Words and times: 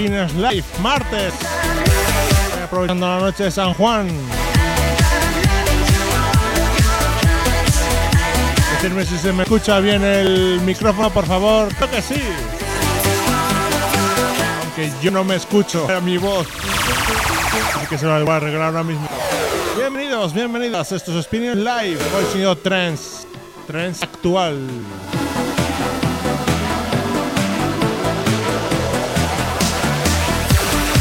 Spinners 0.00 0.32
Live, 0.32 0.64
martes. 0.80 1.34
Aprovechando 2.64 3.06
la 3.06 3.20
noche 3.20 3.44
de 3.44 3.50
San 3.50 3.74
Juan. 3.74 4.08
Decirme 8.72 9.04
si 9.04 9.18
se 9.18 9.30
me 9.34 9.42
escucha 9.42 9.78
bien 9.80 10.02
el 10.02 10.58
micrófono, 10.62 11.10
por 11.10 11.26
favor. 11.26 11.68
Creo 11.74 11.90
que 11.90 12.00
sí. 12.00 12.22
Aunque 14.62 14.90
yo 15.02 15.10
no 15.10 15.22
me 15.22 15.34
escucho 15.34 15.86
a 15.94 16.00
mi 16.00 16.16
voz. 16.16 16.46
Así 17.76 17.86
que 17.86 17.98
se 17.98 18.06
lo 18.06 18.24
voy 18.24 18.32
a 18.32 18.36
arreglar 18.36 18.62
ahora 18.68 18.82
mismo. 18.82 19.06
Bienvenidos, 19.76 20.32
bienvenidas. 20.32 20.92
Esto 20.92 21.18
es 21.18 21.26
Spinners 21.26 21.58
Live. 21.58 21.98
Hoy 22.16 22.24
señor 22.32 22.56
Trends. 22.62 23.26
Trends 23.66 24.02
actual. 24.02 24.66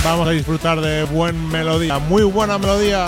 Vamos 0.10 0.28
a 0.28 0.32
disfrutar 0.32 0.82
de 0.82 1.04
buen 1.04 1.50
melodía, 1.50 2.00
muy 2.00 2.24
buena 2.24 2.58
melodía. 2.58 3.06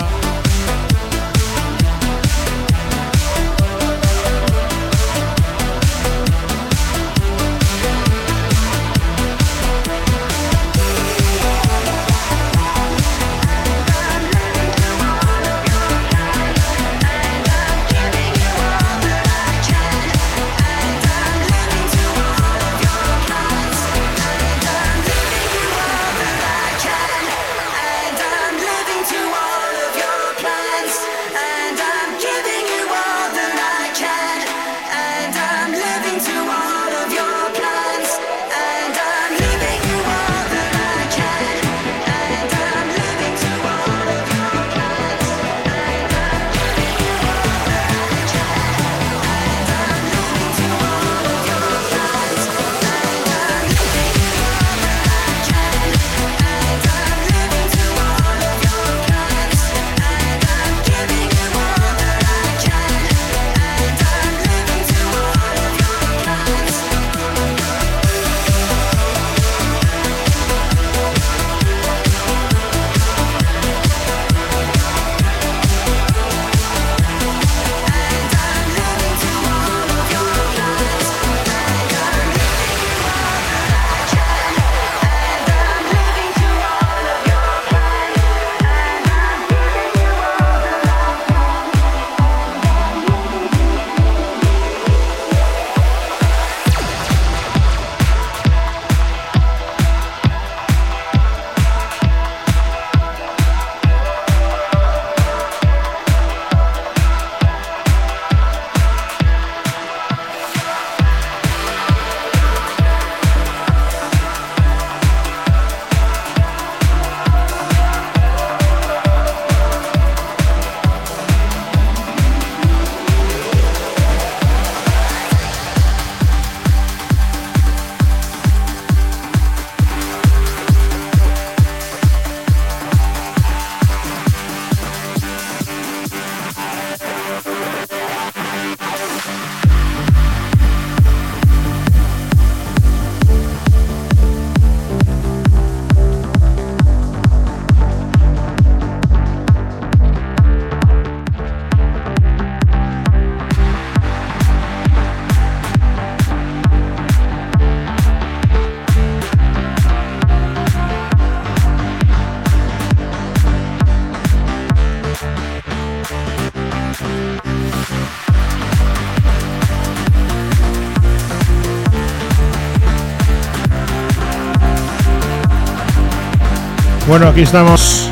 Bueno, 177.12 177.28
aquí 177.28 177.42
estamos. 177.42 178.08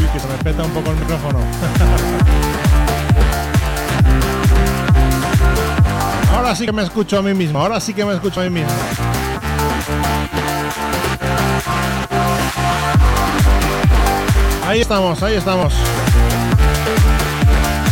Uy, 0.00 0.06
que 0.12 0.18
se 0.18 0.26
me 0.26 0.34
peta 0.42 0.64
un 0.64 0.72
poco 0.72 0.90
el 0.90 0.96
micrófono. 0.96 1.38
ahora 6.34 6.56
sí 6.56 6.66
que 6.66 6.72
me 6.72 6.82
escucho 6.82 7.18
a 7.18 7.22
mí 7.22 7.34
mismo, 7.34 7.60
ahora 7.60 7.78
sí 7.78 7.94
que 7.94 8.04
me 8.04 8.14
escucho 8.14 8.40
a 8.40 8.44
mí 8.44 8.50
mismo. 8.50 8.72
Ahí 14.66 14.80
estamos, 14.80 15.22
ahí 15.22 15.36
estamos. 15.36 15.72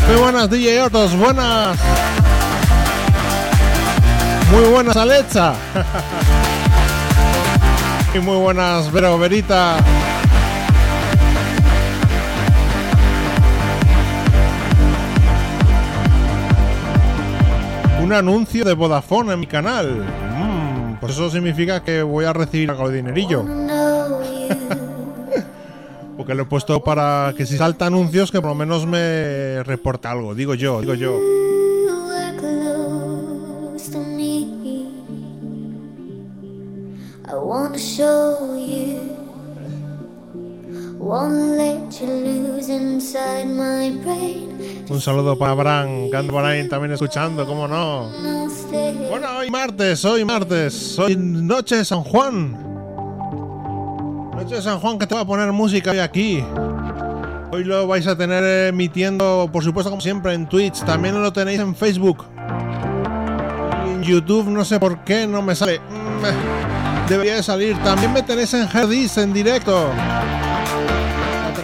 Muy 0.09 0.17
buenas 0.17 0.50
DJ 0.50 0.83
Otos, 0.83 1.17
buenas. 1.17 1.79
Muy 4.52 4.68
buenas 4.68 4.97
Alexa. 4.99 5.54
y 8.14 8.18
muy 8.18 8.37
buenas 8.37 8.92
Vero 8.92 9.18
Verita. 9.18 9.78
Un 18.02 18.12
anuncio 18.12 18.66
de 18.66 18.75
Vodafone 18.75 19.32
en 19.32 19.40
mi 19.40 19.47
canal. 19.47 20.04
Mm, 20.37 20.97
pues 21.00 21.14
eso 21.14 21.30
significa 21.30 21.82
que 21.82 22.02
voy 22.02 22.26
a 22.26 22.35
recibir 22.35 22.71
algo 22.71 22.90
de 22.90 22.97
dinerillo. 22.97 23.44
Porque 26.18 26.35
lo 26.35 26.42
he 26.42 26.47
puesto 26.47 26.85
para 26.85 27.32
que 27.35 27.47
si 27.47 27.56
salta 27.56 27.87
anuncios 27.87 28.30
que 28.30 28.42
por 28.42 28.50
lo 28.50 28.54
menos 28.54 28.87
me 28.87 29.62
reporte 29.62 30.09
algo. 30.09 30.35
Digo 30.35 30.54
yo, 30.54 30.82
digo 30.82 30.92
yo. 30.92 31.41
Un 44.89 45.01
saludo 45.01 45.39
para 45.39 45.55
Bran, 45.55 46.11
que 46.11 46.23
por 46.25 46.45
ahí 46.45 46.69
también 46.69 46.93
escuchando, 46.93 47.47
¿cómo 47.47 47.69
no? 47.69 48.11
Bueno, 49.09 49.39
hoy 49.39 49.51
martes, 49.51 50.05
hoy 50.05 50.25
martes, 50.25 50.99
hoy 50.99 51.17
noche 51.17 51.85
San 51.85 52.03
Juan. 52.03 52.53
Noche 54.37 54.61
San 54.61 54.81
Juan 54.81 54.99
que 54.99 55.07
te 55.07 55.15
va 55.15 55.23
a 55.23 55.27
poner 55.27 55.51
música 55.53 55.93
hoy 55.93 55.99
aquí. 55.99 56.45
Hoy 57.53 57.65
lo 57.65 57.87
vais 57.87 58.07
a 58.07 58.17
tener 58.17 58.43
emitiendo, 58.69 59.49
por 59.53 59.62
supuesto, 59.62 59.91
como 59.91 60.01
siempre, 60.01 60.33
en 60.35 60.49
Twitch. 60.49 60.81
También 60.85 61.21
lo 61.21 61.33
tenéis 61.33 61.61
en 61.61 61.75
Facebook. 61.75 62.25
En 63.87 64.03
YouTube, 64.03 64.49
no 64.49 64.65
sé 64.65 64.81
por 64.81 65.05
qué, 65.05 65.27
no 65.27 65.43
me 65.43 65.55
sale. 65.55 65.79
Mm, 65.79 67.09
debería 67.09 67.37
de 67.37 67.43
salir. 67.43 67.77
También 67.83 68.12
me 68.12 68.23
tenéis 68.23 68.53
en 68.55 68.67
Herdis 68.67 69.19
en 69.19 69.33
directo 69.33 69.91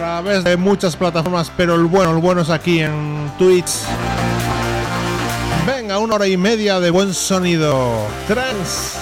través 0.09 0.43
de 0.43 0.57
muchas 0.57 0.95
plataformas, 0.95 1.51
pero 1.55 1.75
el 1.75 1.85
bueno, 1.85 2.11
el 2.11 2.17
bueno 2.17 2.41
es 2.41 2.49
aquí 2.49 2.79
en 2.79 3.31
Twitch. 3.37 3.69
Venga, 5.67 5.99
una 5.99 6.15
hora 6.15 6.27
y 6.27 6.35
media 6.35 6.79
de 6.79 6.89
buen 6.89 7.13
sonido. 7.13 8.07
Trans. 8.27 8.97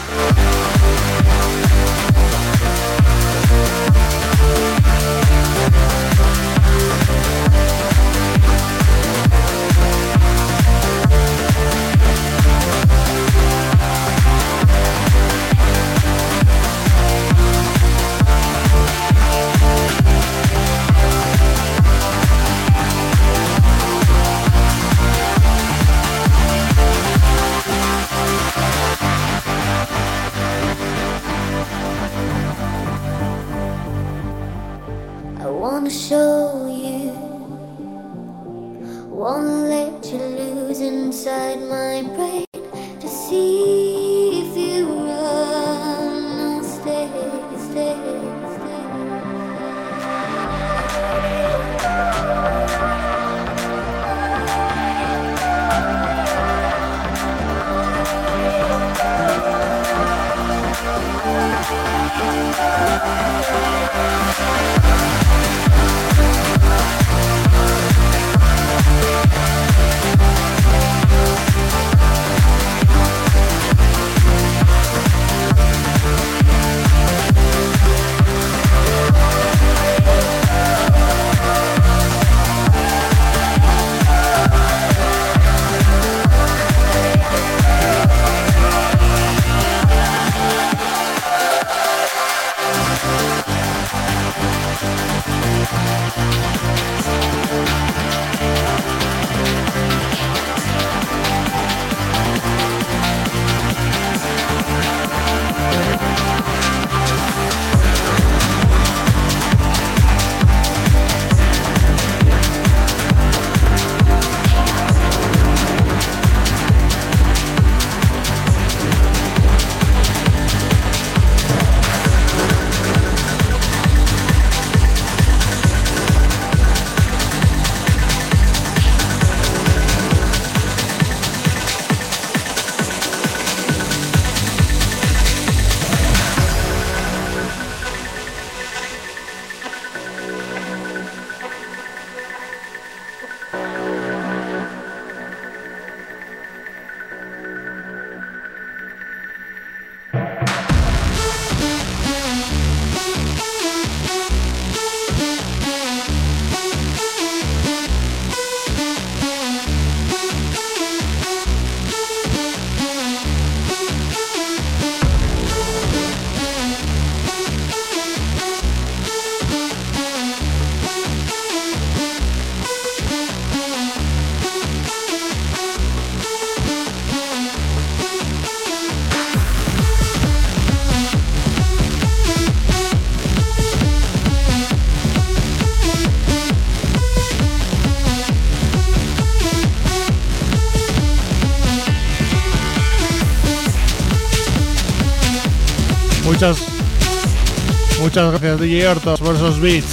Muchas 198.18 198.42
gracias 198.42 198.60
DJ 198.60 198.88
Hortos 198.88 199.20
por 199.20 199.36
esos 199.36 199.60
beats. 199.60 199.86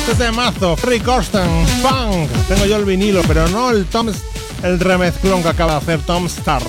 Este 0.00 0.24
temazo, 0.24 0.76
Free 0.76 0.98
Corsten, 0.98 1.48
Punk. 1.80 2.28
Tengo 2.48 2.66
yo 2.66 2.76
el 2.76 2.84
vinilo, 2.84 3.22
pero 3.28 3.46
no 3.48 3.70
el 3.70 3.86
Tom, 3.86 4.08
el 4.64 4.80
remezclón 4.80 5.42
que 5.44 5.48
acaba 5.50 5.72
de 5.72 5.78
hacer 5.78 6.00
Tom 6.00 6.26
Star. 6.26 6.62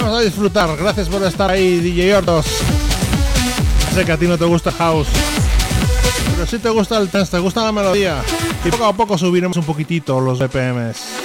Vamos 0.00 0.18
a 0.18 0.22
disfrutar. 0.22 0.74
Gracias 0.74 1.08
por 1.08 1.22
estar 1.22 1.50
ahí, 1.50 1.80
DJ 1.80 2.16
Hortos. 2.16 2.46
Sé 3.94 4.06
que 4.06 4.12
a 4.12 4.16
ti 4.16 4.26
no 4.26 4.38
te 4.38 4.46
gusta 4.46 4.72
House, 4.72 5.08
pero 6.32 6.46
si 6.46 6.58
te 6.58 6.70
gusta 6.70 6.96
el 6.96 7.10
dance, 7.10 7.32
te 7.32 7.38
gusta 7.40 7.62
la 7.62 7.72
melodía. 7.72 8.22
Y 8.64 8.70
poco 8.70 8.86
a 8.86 8.94
poco 8.94 9.18
subiremos 9.18 9.58
un 9.58 9.64
poquitito 9.64 10.18
los 10.18 10.38
BPMs. 10.38 11.19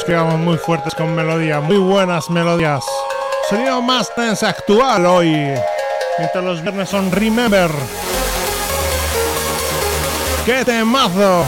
Ellos 0.00 0.30
que 0.30 0.36
muy 0.36 0.56
fuertes 0.56 0.94
con 0.94 1.14
melodía, 1.14 1.60
muy 1.60 1.76
buenas 1.76 2.30
melodías. 2.30 2.82
Sonido 3.48 3.82
más 3.82 4.14
tense 4.14 4.46
actual 4.46 5.04
hoy. 5.04 5.30
Mientras 6.18 6.44
los 6.44 6.62
viernes 6.62 6.88
son 6.88 7.10
Remember. 7.12 7.70
¡Qué 10.46 10.64
temazo! 10.64 11.44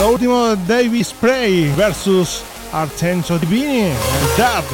Lo 0.00 0.08
último 0.08 0.56
de 0.56 0.74
David 0.74 1.04
Spray 1.04 1.72
versus 1.76 2.42
Artenso 2.72 3.38
Divini, 3.38 3.82
el 3.82 4.36
Dad. 4.36 4.64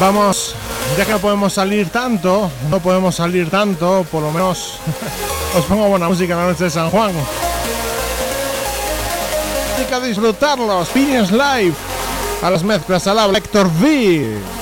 Vamos, 0.00 0.41
ya 0.96 1.06
que 1.06 1.12
no 1.12 1.18
podemos 1.18 1.52
salir 1.52 1.88
tanto, 1.90 2.50
no 2.70 2.80
podemos 2.80 3.14
salir 3.14 3.48
tanto, 3.48 4.04
por 4.10 4.22
lo 4.22 4.30
menos 4.30 4.78
os 5.56 5.64
pongo 5.64 5.88
buena 5.88 6.08
música 6.08 6.34
en 6.34 6.38
la 6.38 6.46
noche 6.46 6.64
de 6.64 6.70
San 6.70 6.90
Juan. 6.90 7.12
Hay 9.78 9.84
que 9.84 10.06
disfrutarlo, 10.06 10.82
Experience 10.82 11.32
Live, 11.32 11.74
a 12.42 12.50
las 12.50 12.62
mezclas 12.62 13.06
al 13.06 13.16
lado, 13.16 13.34
Héctor 13.34 13.68
V. 13.80 14.61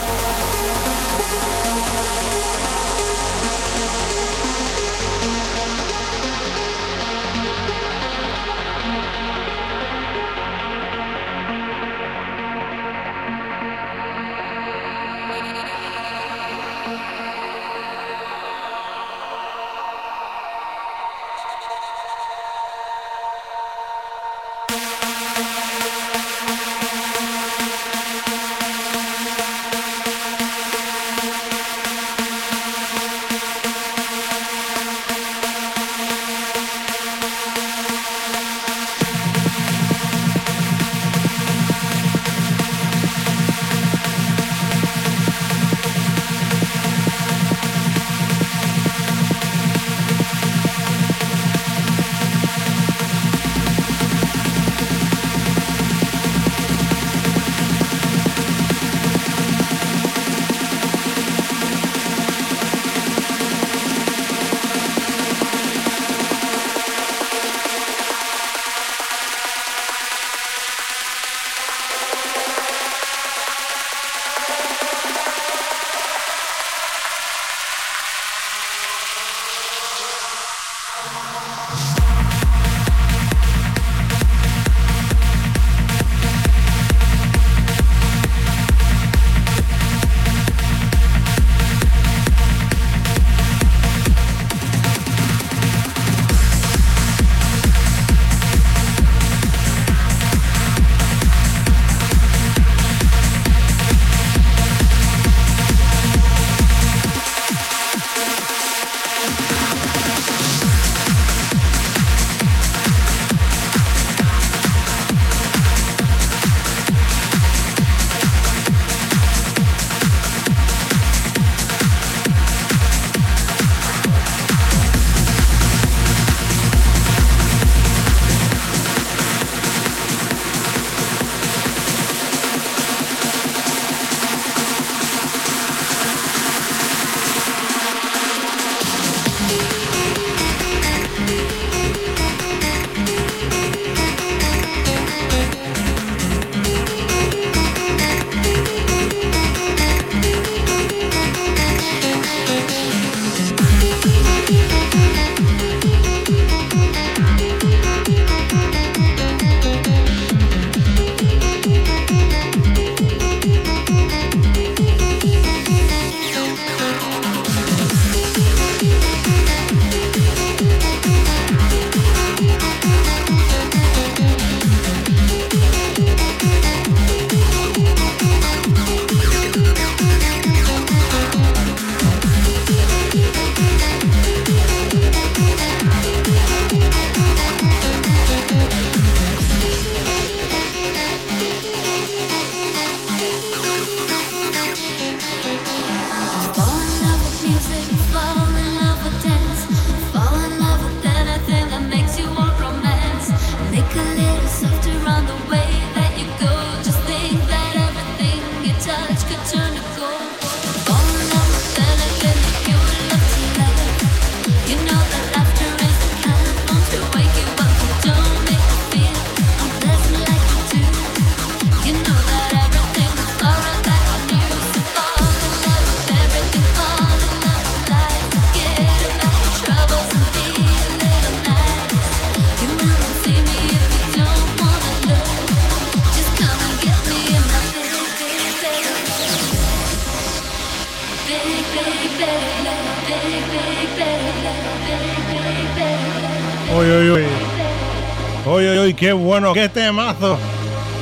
bueno, 249.30 249.52
qué 249.52 249.68
temazo. 249.68 250.36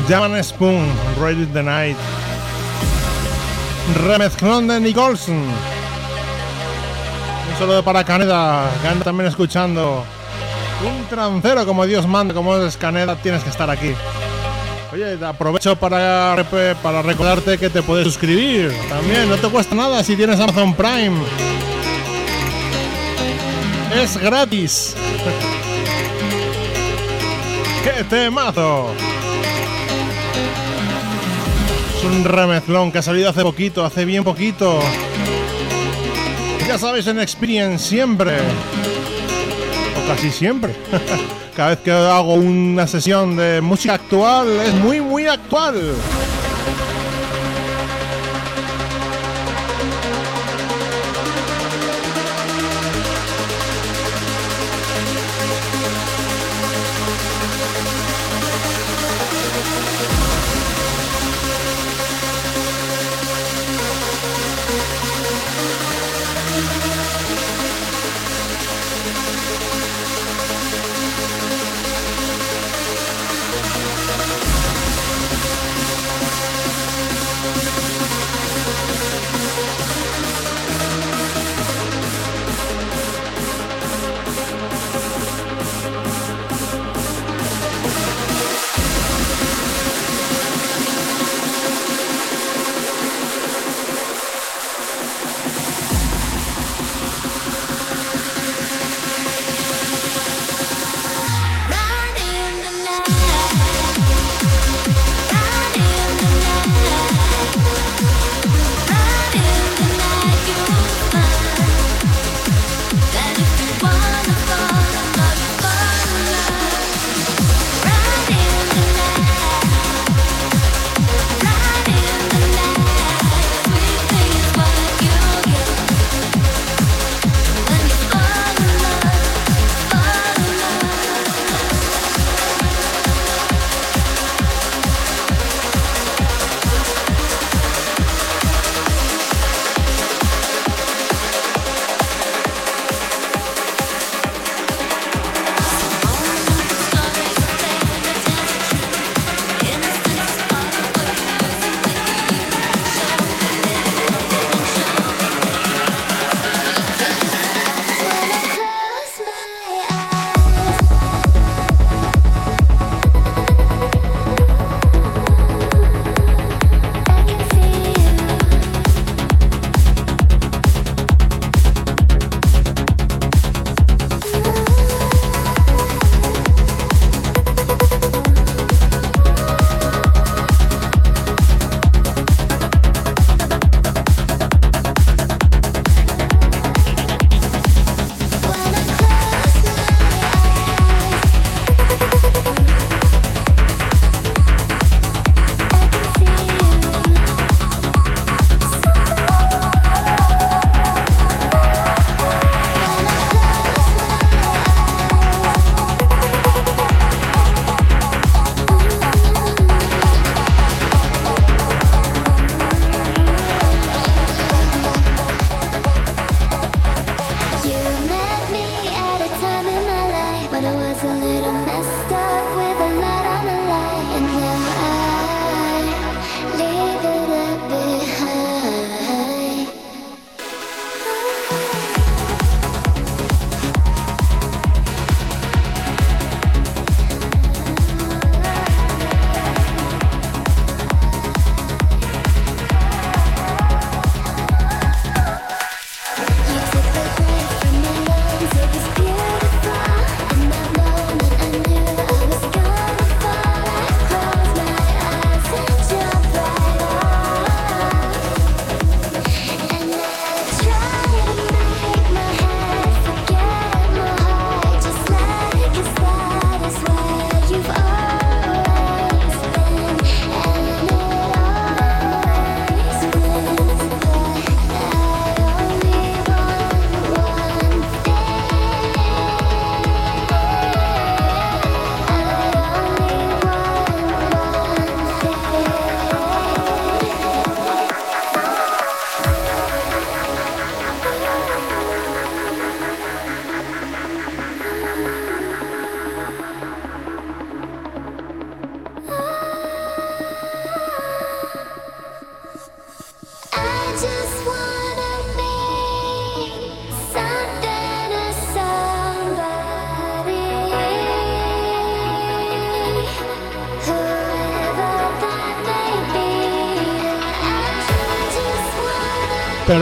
Llaman 0.07 0.45
Spoon, 0.45 0.87
Ready 1.19 1.47
the 1.47 1.63
Night. 1.63 1.97
Remezclón 4.05 4.69
de 4.69 4.79
Nicholson. 4.81 5.45
saludo 7.59 7.83
para 7.83 8.05
Caneda, 8.05 8.71
que 8.83 8.89
anda 8.89 9.03
también 9.03 9.29
escuchando. 9.31 10.05
Un 10.87 11.07
trancero 11.07 11.65
como 11.65 11.87
Dios 11.87 12.07
manda, 12.07 12.35
como 12.35 12.55
es 12.59 12.77
Caneda, 12.77 13.17
tienes 13.17 13.43
que 13.43 13.49
estar 13.49 13.71
aquí. 13.71 13.95
Oye, 14.93 15.19
aprovecho 15.25 15.77
para, 15.77 16.37
para 16.83 17.01
recordarte 17.01 17.57
que 17.57 17.71
te 17.71 17.81
puedes 17.81 18.05
suscribir. 18.05 18.77
También, 18.91 19.27
no 19.31 19.37
te 19.37 19.49
cuesta 19.49 19.75
nada 19.75 20.05
si 20.05 20.17
tienes 20.17 20.39
Amazon 20.39 20.75
Prime. 20.75 21.17
Es 23.95 24.19
gratis. 24.19 24.95
¡Qué 27.97 28.05
temazo! 28.05 28.95
Es 31.97 32.05
un 32.05 32.23
remezlón 32.23 32.93
que 32.93 32.99
ha 32.99 33.03
salido 33.03 33.31
hace 33.31 33.43
poquito, 33.43 33.83
hace 33.83 34.05
bien 34.05 34.25
poquito. 34.25 34.79
Ya 36.67 36.77
sabéis, 36.77 37.07
en 37.07 37.19
Experience 37.19 37.89
siempre. 37.89 38.37
O 39.97 40.07
casi 40.07 40.31
siempre. 40.31 40.77
Cada 41.57 41.71
vez 41.71 41.79
que 41.79 41.91
hago 41.91 42.35
una 42.35 42.87
sesión 42.87 43.37
de 43.37 43.63
música 43.63 43.95
actual 43.95 44.49
es 44.61 44.75
muy, 44.75 45.01
muy 45.01 45.27
actual. 45.27 45.95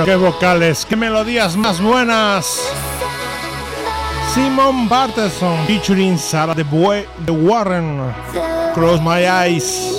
Qué 0.05 0.17
vocales, 0.17 0.85
qué 0.85 0.97
melodías 0.97 1.57
más 1.57 1.81
buenas. 1.81 2.61
Simon 4.35 4.89
Barteson 4.89 5.67
featuring 5.67 6.19
Sarah 6.19 6.55
de, 6.55 6.65
de 6.65 7.33
Warren. 7.33 8.13
Close 8.75 9.01
my 9.01 9.25
eyes. 9.27 9.96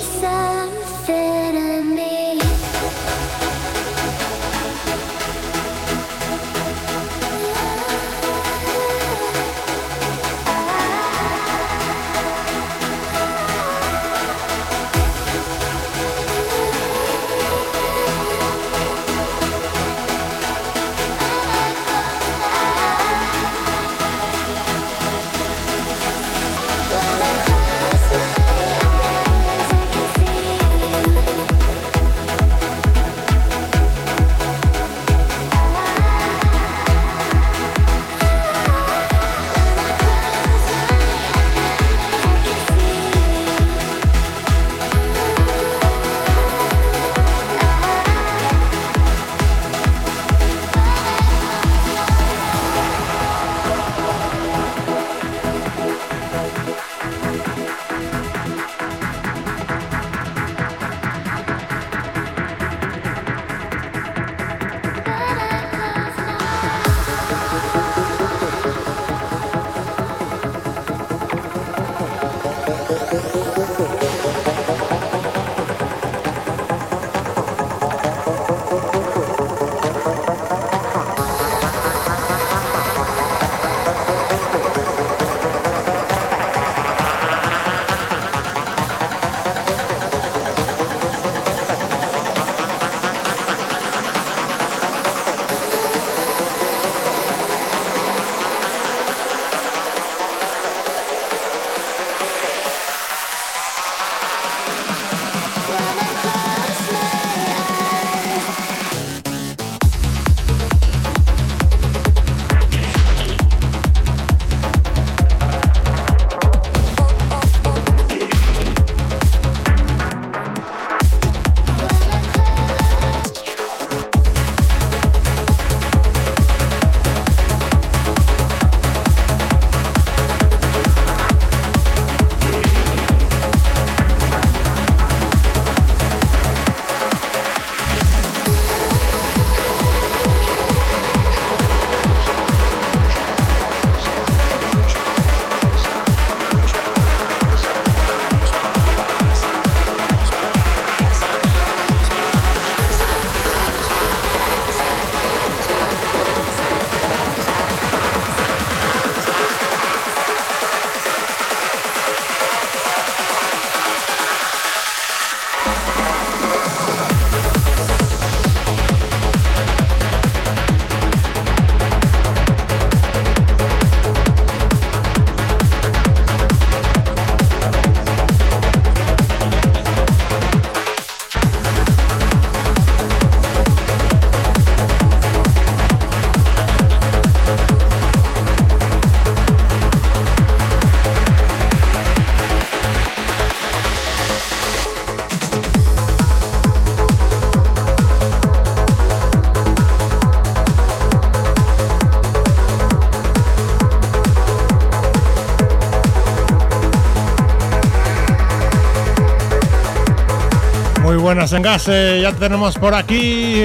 En 211.52 211.62
Gase, 211.62 212.20
ya 212.20 212.32
tenemos 212.32 212.74
por 212.76 212.94
aquí. 212.94 213.62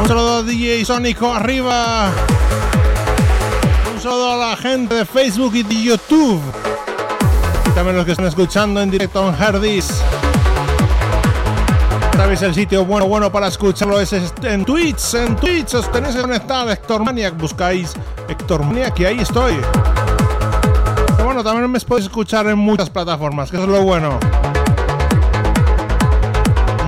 Un 0.00 0.08
saludo 0.08 0.38
a 0.38 0.42
DJ 0.42 0.84
Sónico 0.84 1.34
arriba. 1.34 2.10
Un 3.92 4.00
saludo 4.00 4.32
a 4.32 4.50
la 4.50 4.56
gente 4.56 4.94
de 4.94 5.04
Facebook 5.04 5.54
y 5.54 5.62
de 5.62 5.82
YouTube. 5.82 6.40
También 7.74 7.96
los 7.96 8.04
que 8.04 8.12
están 8.12 8.26
escuchando 8.26 8.80
en 8.80 8.90
directo 8.90 9.28
en 9.28 9.42
Herdis. 9.42 10.02
Sabéis 12.14 12.42
el 12.42 12.54
sitio 12.54 12.84
bueno 12.84 13.08
bueno 13.08 13.32
para 13.32 13.48
escucharlo 13.48 14.00
es 14.00 14.12
en 14.12 14.64
Twitch. 14.64 15.14
En 15.14 15.34
Twitch 15.36 15.74
os 15.74 15.90
tenéis 15.90 16.14
que 16.14 16.22
conectar 16.22 16.68
Héctor 16.68 17.04
Maniac. 17.04 17.36
Buscáis 17.36 17.94
Héctor 18.28 18.64
Maniac 18.64 18.98
y 19.00 19.04
ahí 19.06 19.18
estoy 19.20 19.58
también 21.42 21.70
me 21.70 21.80
podéis 21.80 22.06
escuchar 22.06 22.46
en 22.48 22.58
muchas 22.58 22.90
plataformas, 22.90 23.50
que 23.50 23.56
eso 23.56 23.64
es 23.64 23.70
lo 23.70 23.82
bueno. 23.82 24.18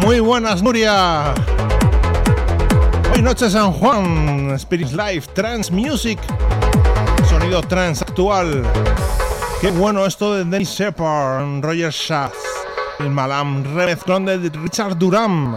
Muy 0.00 0.20
buenas, 0.20 0.62
Nuria. 0.62 1.34
Hoy 3.14 3.22
noche 3.22 3.50
San 3.50 3.72
Juan, 3.72 4.50
Spirit 4.56 4.90
Life, 4.92 5.30
Trans 5.34 5.70
Music, 5.70 6.18
sonido 7.28 7.60
trans 7.62 8.02
actual. 8.02 8.64
Qué 9.60 9.70
bueno 9.70 10.04
esto 10.06 10.34
de 10.34 10.44
Dennis 10.44 10.70
Shepard, 10.70 11.62
Roger 11.62 11.92
Schatz, 11.92 12.34
el 12.98 13.10
Malam 13.10 13.64
remezclón 13.74 14.24
de 14.24 14.50
Richard 14.50 14.98
Durham. 14.98 15.56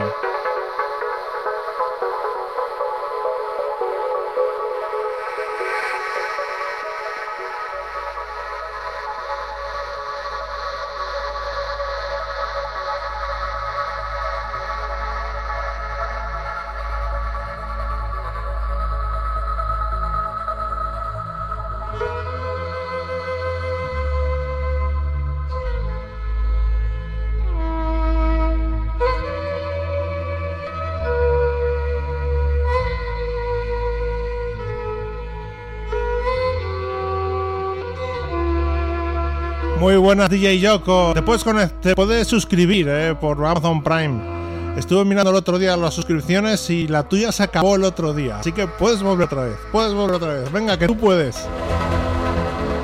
Buenas 39.79 40.29
DJ 40.29 40.59
Yoko. 40.59 41.11
Te 41.13 41.21
puedes, 41.21 41.43
te 41.81 41.95
puedes 41.95 42.27
suscribir 42.27 42.87
eh, 42.89 43.15
por 43.19 43.45
Amazon 43.45 43.83
Prime. 43.83 44.75
Estuve 44.77 45.05
mirando 45.05 45.31
el 45.31 45.37
otro 45.37 45.57
día 45.57 45.77
las 45.77 45.93
suscripciones 45.93 46.69
y 46.69 46.87
la 46.87 47.03
tuya 47.03 47.31
se 47.31 47.43
acabó 47.43 47.75
el 47.75 47.83
otro 47.83 48.13
día. 48.13 48.39
Así 48.39 48.51
que 48.51 48.67
puedes 48.67 49.01
volver 49.01 49.25
otra 49.25 49.43
vez. 49.43 49.55
Puedes 49.71 49.93
volver 49.93 50.15
otra 50.15 50.33
vez. 50.33 50.51
Venga, 50.51 50.77
que 50.77 50.87
tú 50.87 50.97
puedes. 50.97 51.37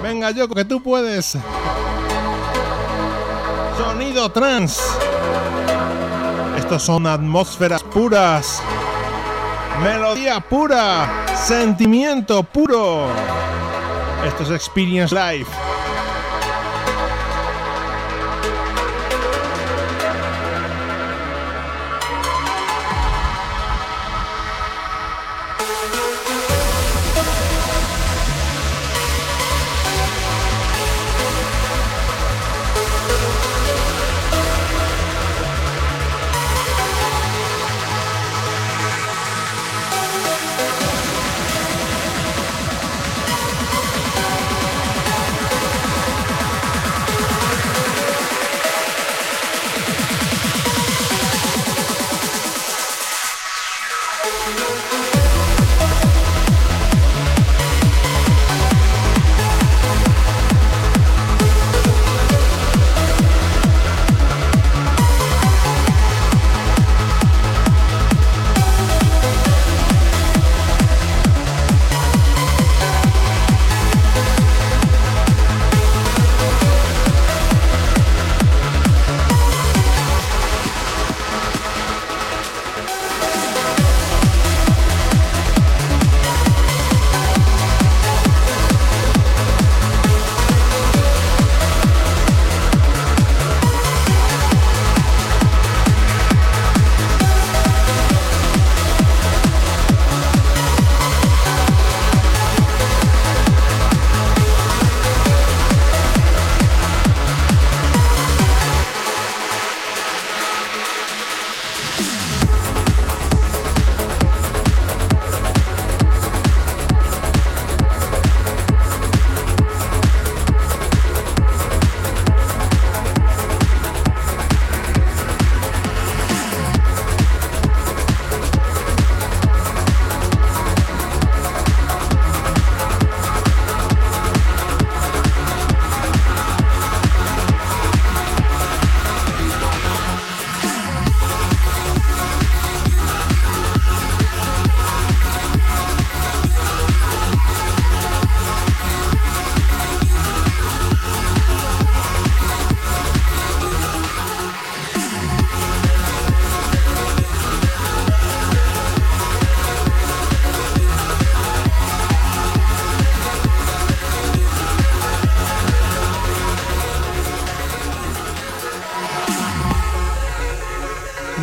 Venga, 0.04 0.32
Yoko, 0.32 0.56
que 0.56 0.66
tú 0.66 0.82
puedes. 0.82 1.38
Sonido 3.78 4.30
trans. 4.32 4.82
Estos 6.58 6.84
son 6.84 7.08
atmósferas 7.08 7.84
puras. 7.84 8.62
Melodía 9.84 10.40
pura. 10.40 11.26
Sentimiento 11.36 12.44
puro. 12.44 13.08
Esto 14.26 14.44
es 14.44 14.52
Experience 14.52 15.14
Live. 15.14 15.48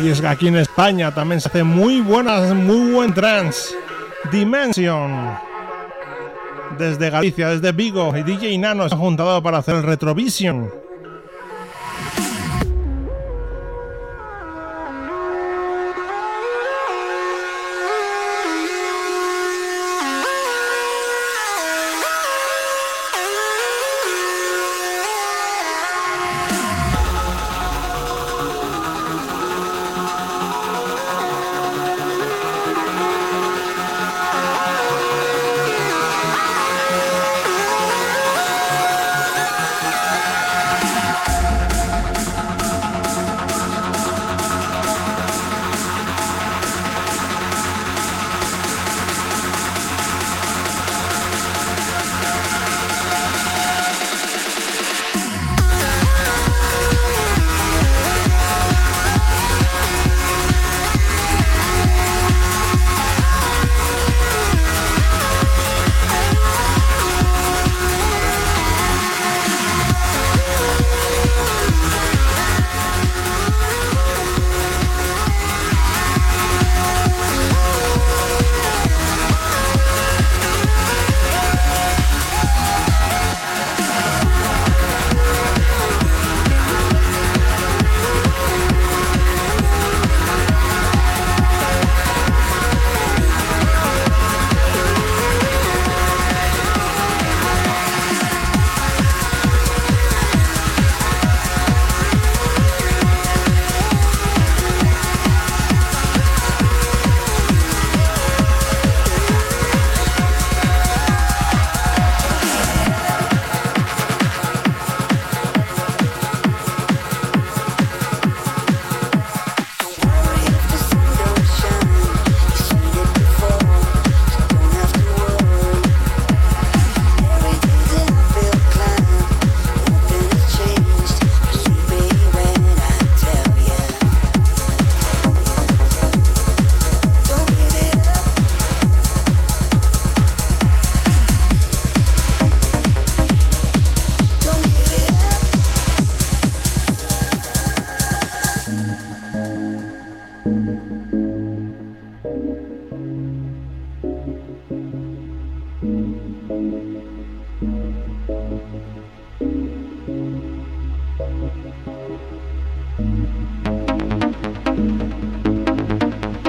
Y 0.01 0.09
es 0.09 0.21
que 0.21 0.27
aquí 0.27 0.47
en 0.47 0.55
España 0.55 1.13
también 1.13 1.41
se 1.41 1.49
hace 1.49 1.63
muy 1.63 1.99
buenas, 1.99 2.53
muy 2.53 2.91
buen 2.91 3.13
trance. 3.13 3.75
Dimension. 4.31 5.37
Desde 6.77 7.09
Galicia, 7.09 7.49
desde 7.49 7.73
Vigo 7.73 8.15
y 8.15 8.23
DJ 8.23 8.57
Nano 8.57 8.87
se 8.87 8.95
han 8.95 9.01
juntado 9.01 9.43
para 9.43 9.57
hacer 9.57 9.75
el 9.75 9.83
Retrovision. 9.83 10.78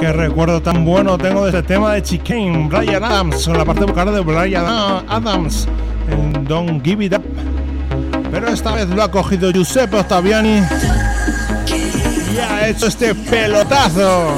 Qué 0.00 0.12
recuerdo 0.14 0.62
tan 0.62 0.86
bueno 0.86 1.18
tengo 1.18 1.44
de 1.44 1.50
este 1.50 1.62
tema 1.62 1.92
de 1.92 2.02
Chicane, 2.02 2.68
Brian 2.70 3.04
Adams, 3.04 3.46
la 3.48 3.66
parte 3.66 3.84
vocal 3.84 4.14
de 4.14 4.20
Brian 4.20 4.64
Adams 4.66 5.68
en 6.10 6.46
Don't 6.46 6.82
Give 6.82 7.04
It 7.04 7.14
Up. 7.14 7.22
Pero 8.30 8.48
esta 8.48 8.72
vez 8.72 8.88
lo 8.88 9.02
ha 9.02 9.10
cogido 9.10 9.50
Giuseppe 9.50 9.98
Ottaviani 9.98 10.62
y 12.34 12.38
ha 12.38 12.68
hecho 12.68 12.86
este 12.86 13.14
pelotazo. 13.14 14.32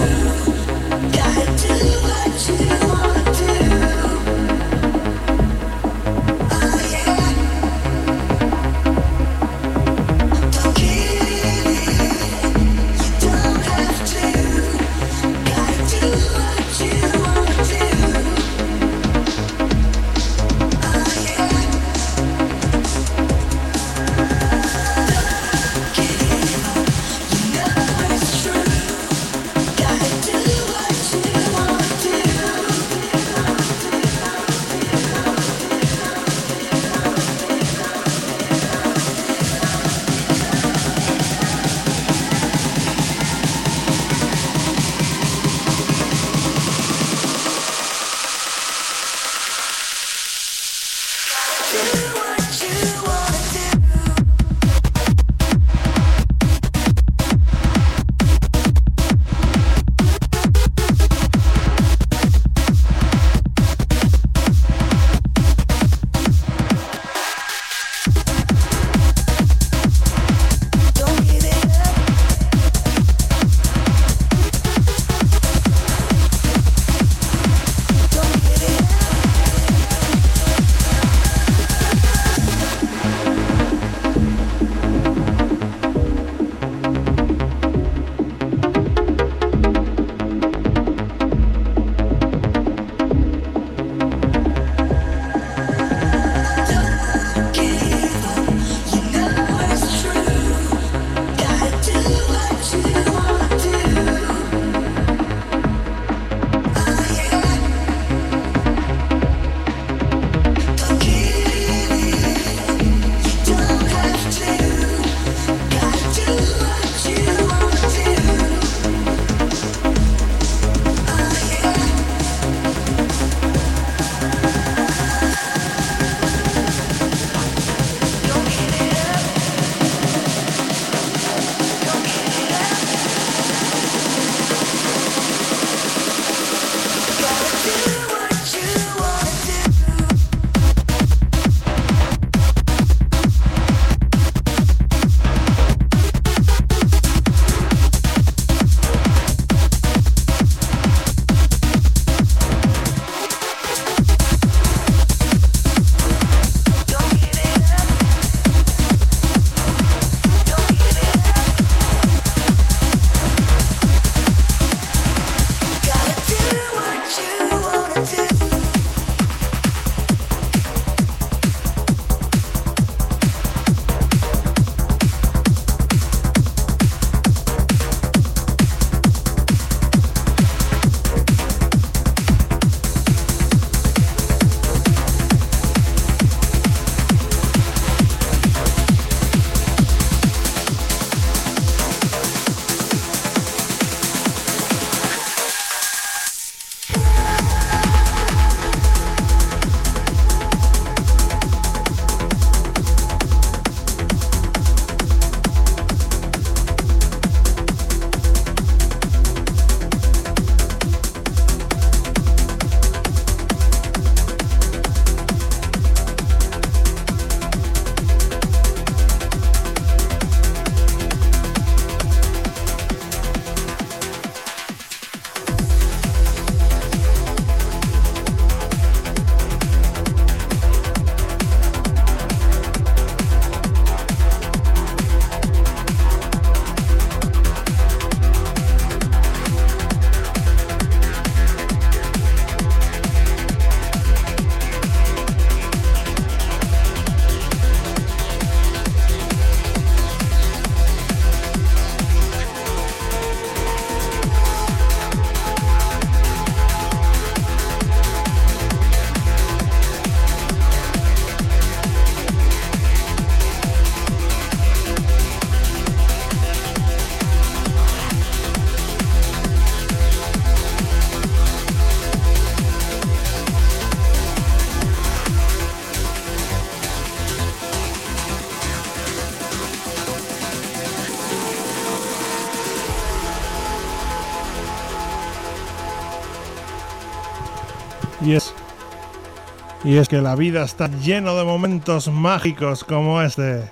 Y 289.93 289.99
es 289.99 290.09
que 290.09 290.23
la 290.23 290.35
vida 290.37 290.63
está 290.63 290.89
lleno 290.89 291.37
de 291.37 291.45
momentos 291.45 292.09
mágicos 292.09 292.83
como 292.83 293.21
este. 293.21 293.71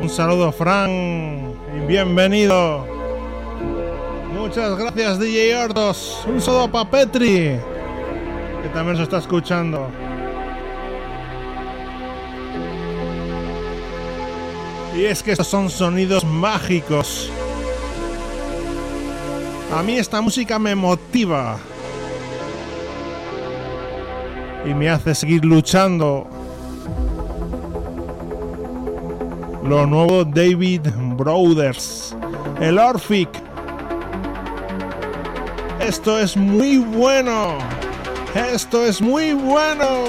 Un 0.00 0.08
saludo, 0.08 0.52
Fran, 0.52 1.52
y 1.76 1.86
bienvenido. 1.88 2.86
Muchas 4.38 4.78
gracias, 4.78 5.18
DJ 5.18 5.64
Hortos. 5.64 6.24
Un 6.28 6.40
saludo 6.40 6.70
para 6.70 6.88
Petri, 6.88 7.58
que 8.62 8.68
también 8.72 8.96
se 8.96 9.02
está 9.02 9.18
escuchando. 9.18 9.88
Y 14.96 15.06
es 15.06 15.24
que 15.24 15.32
estos 15.32 15.48
son 15.48 15.68
sonidos 15.70 16.24
mágicos. 16.24 17.32
A 19.74 19.82
mí 19.82 19.98
esta 19.98 20.20
música 20.20 20.56
me 20.60 20.76
motiva. 20.76 21.58
Y 24.64 24.72
me 24.72 24.88
hace 24.88 25.16
seguir 25.16 25.44
luchando. 25.44 26.28
Lo 29.64 29.84
nuevo 29.84 30.24
David 30.24 30.82
Brothers. 31.16 32.14
El 32.60 32.78
Orphic. 32.78 33.28
Esto 35.80 36.20
es 36.20 36.36
muy 36.36 36.78
bueno. 36.78 37.58
Esto 38.52 38.86
es 38.86 39.02
muy 39.02 39.32
bueno. 39.32 40.04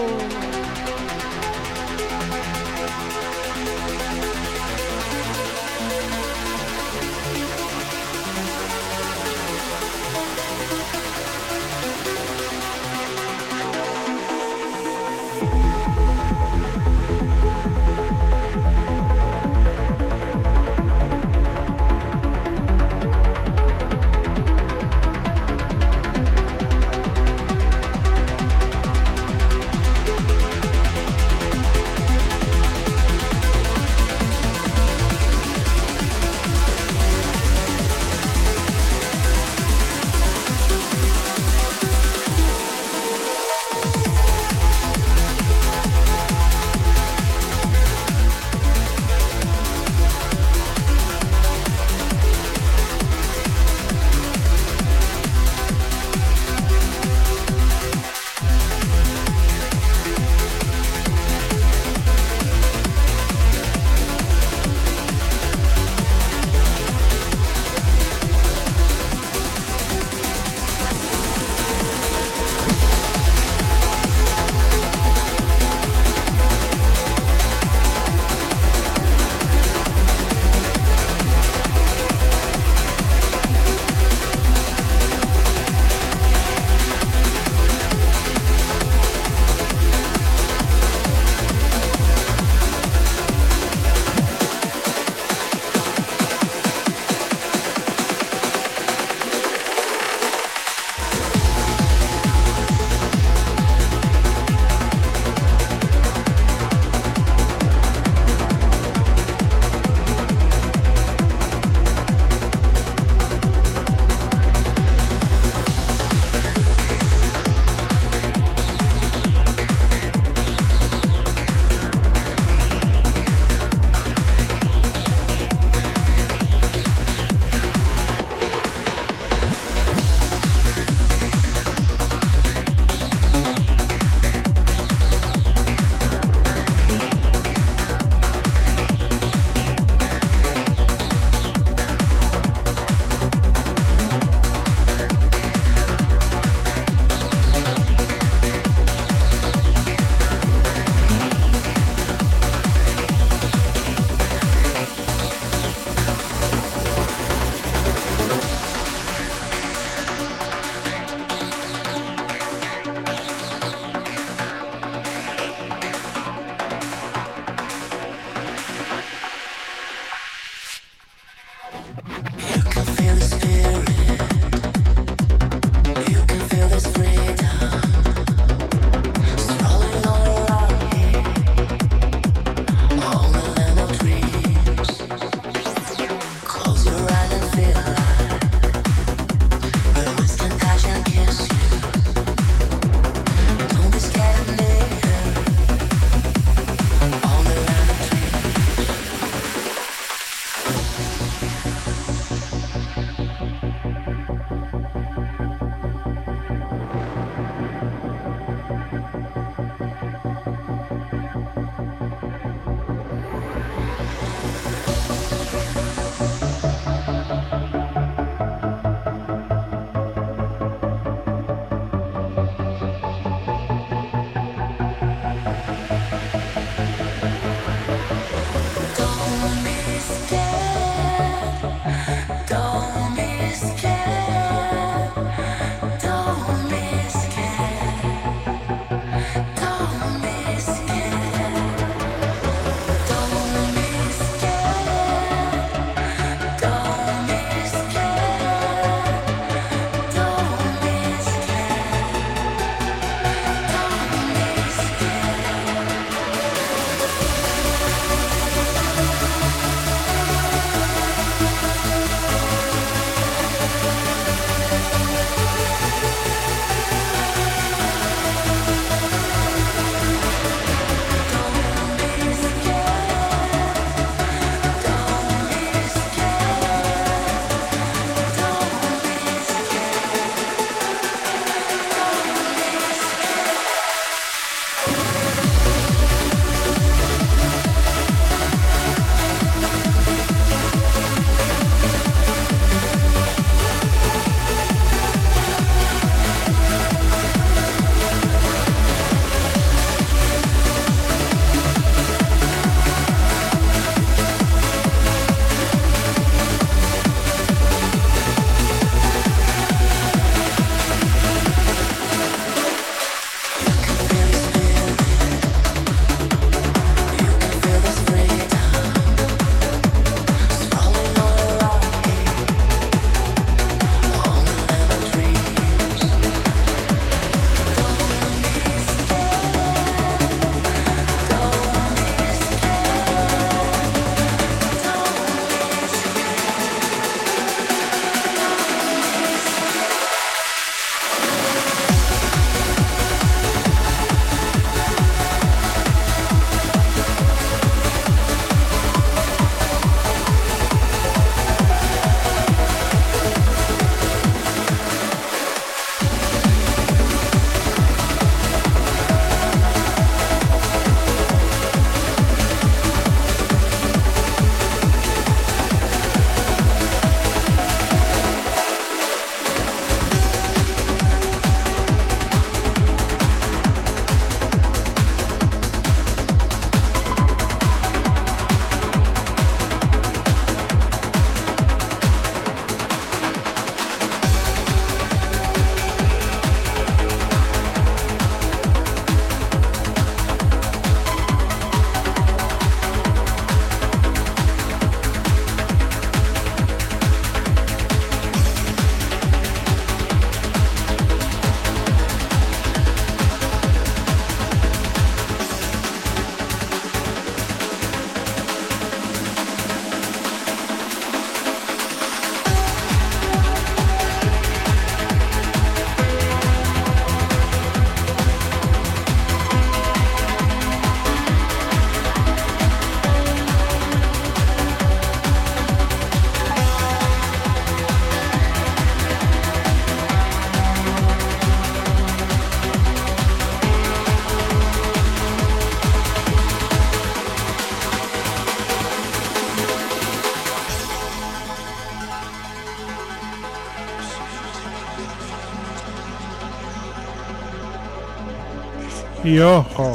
Y 449.35 449.39
ojo, 449.39 449.91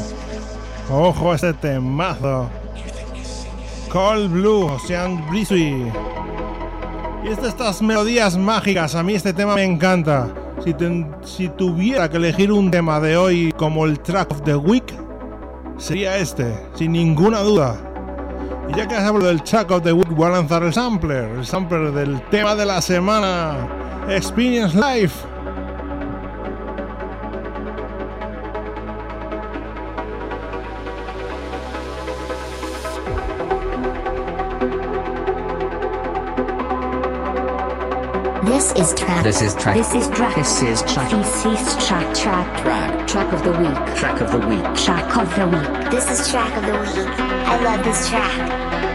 ojo 0.91 1.33
a 1.33 1.35
este 1.35 1.55
temazo. 1.55 2.51
Cold 3.91 4.31
Blue, 4.31 4.67
Ocean 4.67 5.27
Breezy. 5.31 5.83
Y 7.25 7.29
es 7.29 7.41
de 7.41 7.49
estas 7.49 7.81
melodías 7.81 8.37
mágicas, 8.37 8.95
a 8.95 9.03
mí 9.03 9.15
este 9.15 9.33
tema 9.33 9.55
me 9.55 9.65
encanta. 9.65 10.29
Si, 10.63 10.77
si 11.25 11.49
tuviera 11.49 12.11
que 12.11 12.19
elegir 12.19 12.53
un 12.53 12.71
tema 12.71 13.01
de 13.01 13.17
hoy 13.17 13.55
como 13.57 13.87
el 13.87 13.99
track 14.01 14.31
of 14.31 14.43
the 14.43 14.57
week, 14.57 14.93
sería 15.79 16.19
este, 16.19 16.55
sin 16.75 16.93
ninguna 16.93 17.41
duda. 17.41 17.81
Y 18.69 18.77
ya 18.77 18.87
que 18.87 18.95
hablo 18.95 19.25
del 19.25 19.43
track 19.43 19.71
of 19.71 19.83
the 19.83 19.95
week, 19.95 20.11
voy 20.11 20.27
a 20.27 20.33
lanzar 20.33 20.65
el 20.65 20.75
sampler, 20.75 21.31
el 21.39 21.47
sampler 21.47 21.93
del 21.93 22.21
tema 22.29 22.55
de 22.55 22.67
la 22.67 22.83
semana, 22.83 23.57
Experience 24.07 24.77
Life. 24.77 25.30
Track. 39.61 39.77
This 39.77 39.95
is 39.95 40.09
track. 40.09 40.35
This 40.37 40.63
is 40.63 40.83
track. 40.83 41.11
This 41.11 41.45
is 41.45 41.45
track. 41.45 41.51
This 41.51 41.77
is 41.77 41.87
track. 41.87 42.15
Track. 42.15 42.63
Track. 42.63 43.07
Track 43.07 43.33
of 43.33 43.45
the 43.45 43.53
week. 43.53 43.97
Track 43.97 44.21
of 44.21 44.33
the 44.33 44.39
week. 44.39 44.65
Track 44.75 45.17
of 45.17 45.35
the 45.37 45.47
week. 45.47 45.91
This 45.91 46.11
is 46.11 46.29
track 46.31 46.57
of 46.57 46.65
the 46.65 46.73
week. 46.73 47.09
I 47.21 47.63
love 47.63 47.85
this 47.85 48.09
track. 48.09 48.90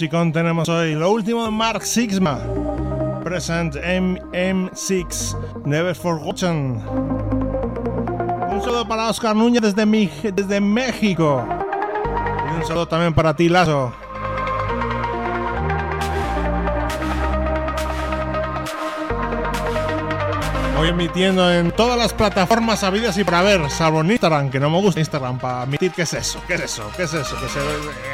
Musicón 0.00 0.32
tenemos 0.32 0.66
hoy? 0.70 0.94
Lo 0.94 1.10
último 1.10 1.44
de 1.44 1.50
Mark 1.50 1.84
Sigma. 1.84 2.38
Present 3.22 3.74
MM6. 3.74 5.36
Never 5.66 5.94
Forgotten. 5.94 6.82
Un 8.50 8.62
saludo 8.62 8.88
para 8.88 9.10
Oscar 9.10 9.36
Núñez 9.36 9.60
desde, 9.60 9.84
desde 10.32 10.58
México. 10.58 11.46
Y 12.48 12.56
un 12.56 12.66
saludo 12.66 12.88
también 12.88 13.12
para 13.12 13.36
ti, 13.36 13.50
Lazo. 13.50 13.92
Voy 20.78 20.88
emitiendo 20.88 21.52
en 21.52 21.72
todas 21.72 21.98
las 21.98 22.14
plataformas 22.14 22.82
habidas 22.84 23.18
y 23.18 23.24
para 23.24 23.42
ver, 23.42 23.68
salvo 23.68 24.00
en 24.00 24.12
Instagram, 24.12 24.50
que 24.50 24.58
no 24.58 24.70
me 24.70 24.80
gusta 24.80 24.98
Instagram 24.98 25.38
para 25.38 25.60
admitir 25.60 25.92
qué 25.92 26.02
es 26.02 26.14
eso, 26.14 26.40
qué 26.46 26.54
es 26.54 26.62
eso, 26.62 26.90
qué 26.96 27.02
es 27.02 27.12
eso, 27.12 27.36
que 27.38 27.48
se 27.50 27.58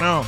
no. 0.00 0.24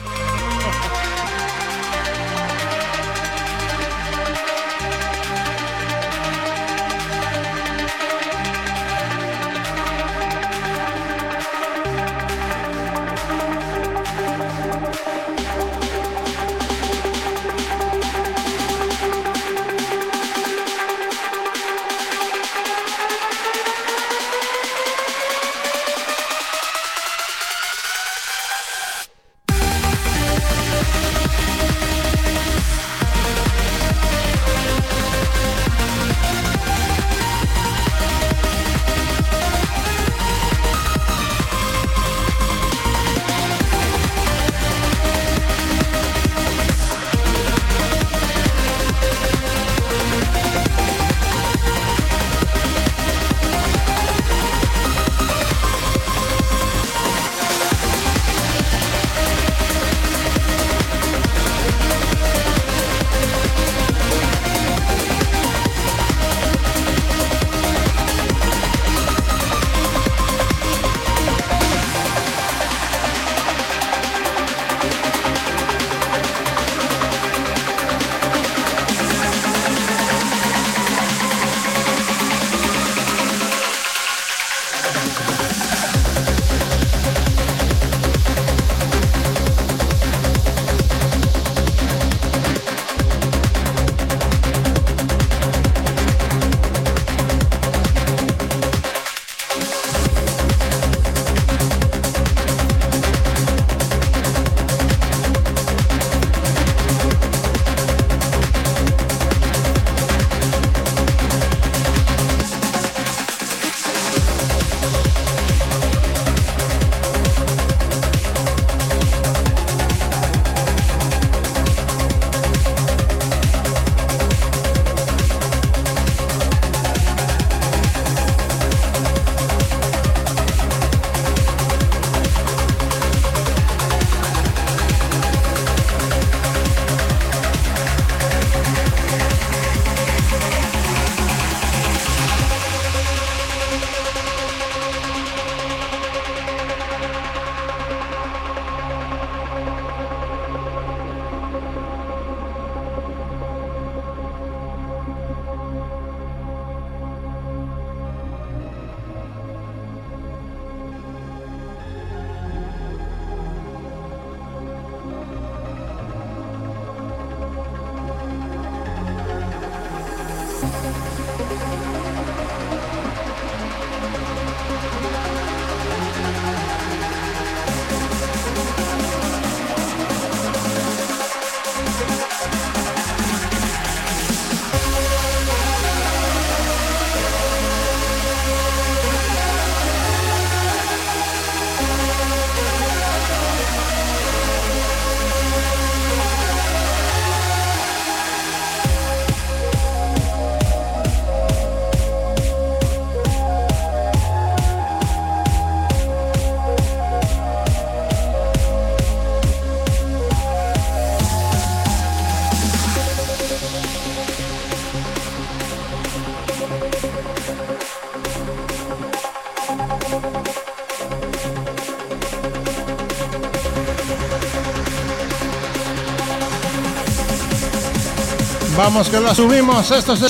Vamos 228.90 229.10
que 229.10 229.20
lo 229.20 229.34
subimos. 229.34 229.90
Esto 229.90 230.14
es 230.14 230.22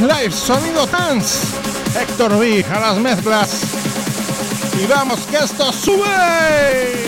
Live, 0.00 0.32
sonido 0.32 0.84
dance. 0.84 1.46
Héctor 1.96 2.32
V 2.32 2.66
a 2.68 2.80
las 2.80 2.98
mezclas. 2.98 3.62
Y 4.82 4.84
vamos 4.88 5.20
que 5.30 5.36
esto 5.36 5.72
sube. 5.72 7.03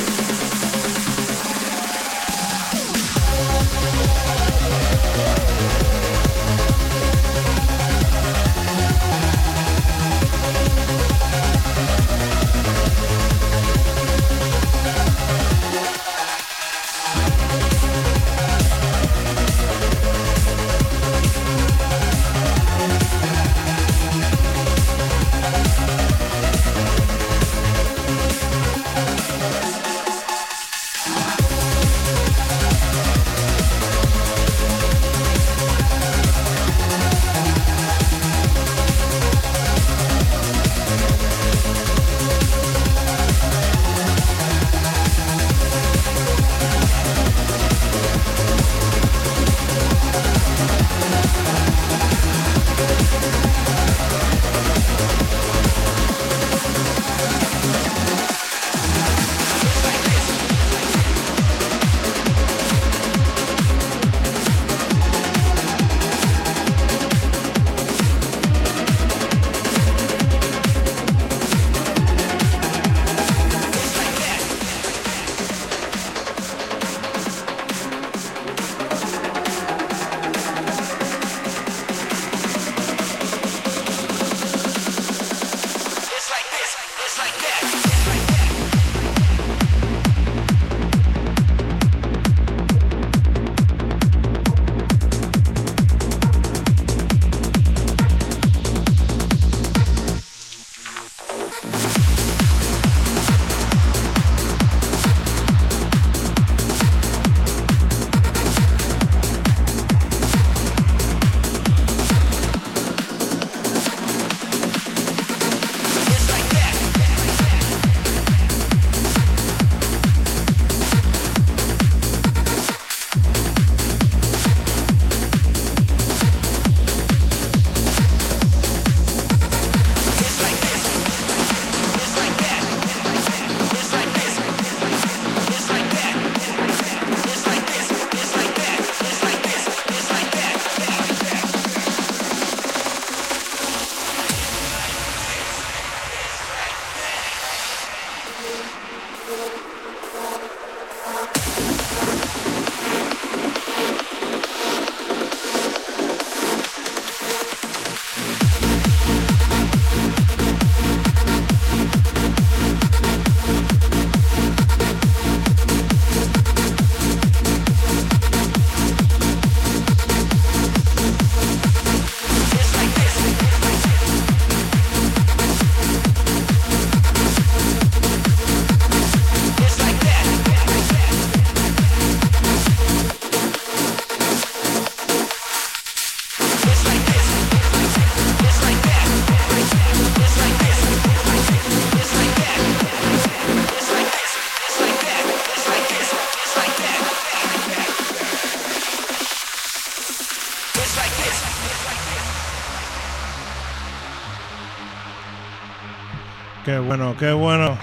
Bueno, 206.97 207.16
qué 207.18 207.32
bueno. 207.32 207.78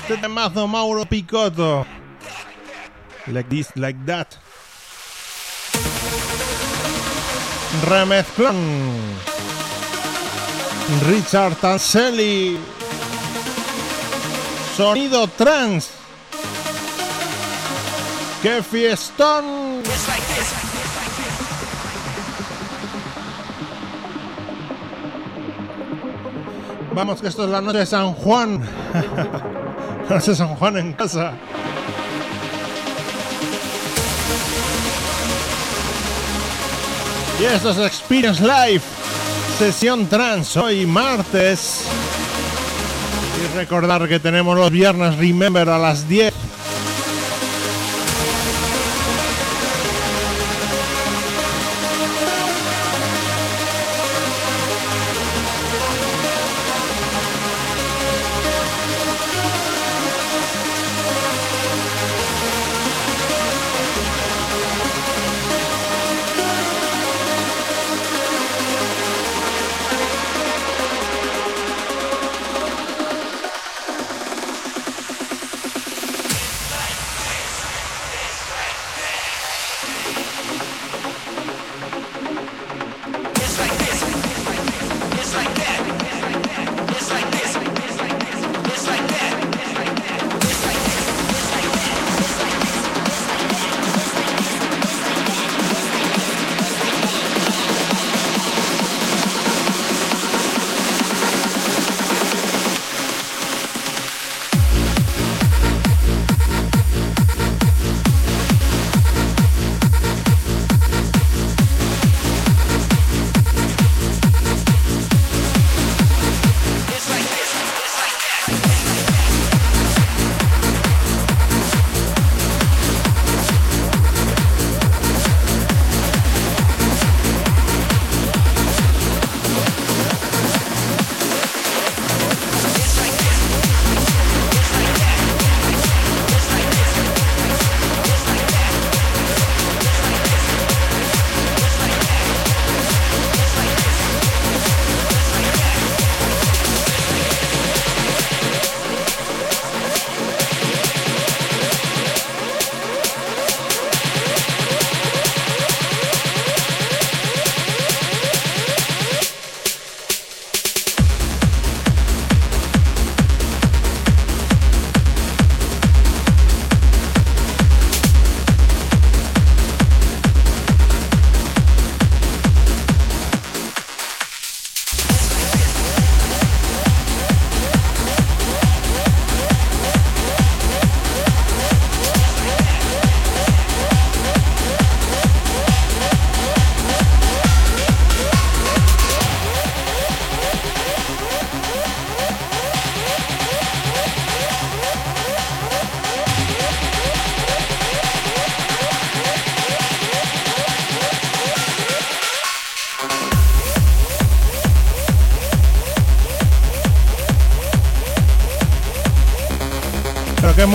Este 0.00 0.16
temazo 0.16 0.66
Mauro 0.66 1.04
Picotto. 1.04 1.84
Like 3.26 3.50
this, 3.50 3.68
like 3.76 3.98
that. 4.06 4.28
Remezclón. 7.86 8.56
Richard 11.06 11.56
Tanselli. 11.56 12.58
Sonido 14.76 15.26
trans. 15.28 15.90
¡Qué 18.42 18.62
fiestón! 18.62 19.73
Vamos, 26.94 27.20
que 27.20 27.26
esto 27.26 27.44
es 27.44 27.50
la 27.50 27.60
noche 27.60 27.78
de 27.78 27.86
San 27.86 28.12
Juan. 28.12 28.60
noche 30.08 30.30
de 30.30 30.36
San 30.36 30.54
Juan 30.54 30.76
en 30.76 30.92
casa. 30.92 31.32
Y 37.40 37.44
esto 37.44 37.70
es 37.70 37.78
Experience 37.78 38.40
Live, 38.40 38.82
sesión 39.58 40.06
trans, 40.06 40.56
hoy 40.56 40.86
martes. 40.86 41.84
Y 43.42 43.56
recordar 43.56 44.08
que 44.08 44.20
tenemos 44.20 44.56
los 44.56 44.70
viernes 44.70 45.18
Remember 45.18 45.68
a 45.68 45.78
las 45.78 46.08
10 46.08 46.32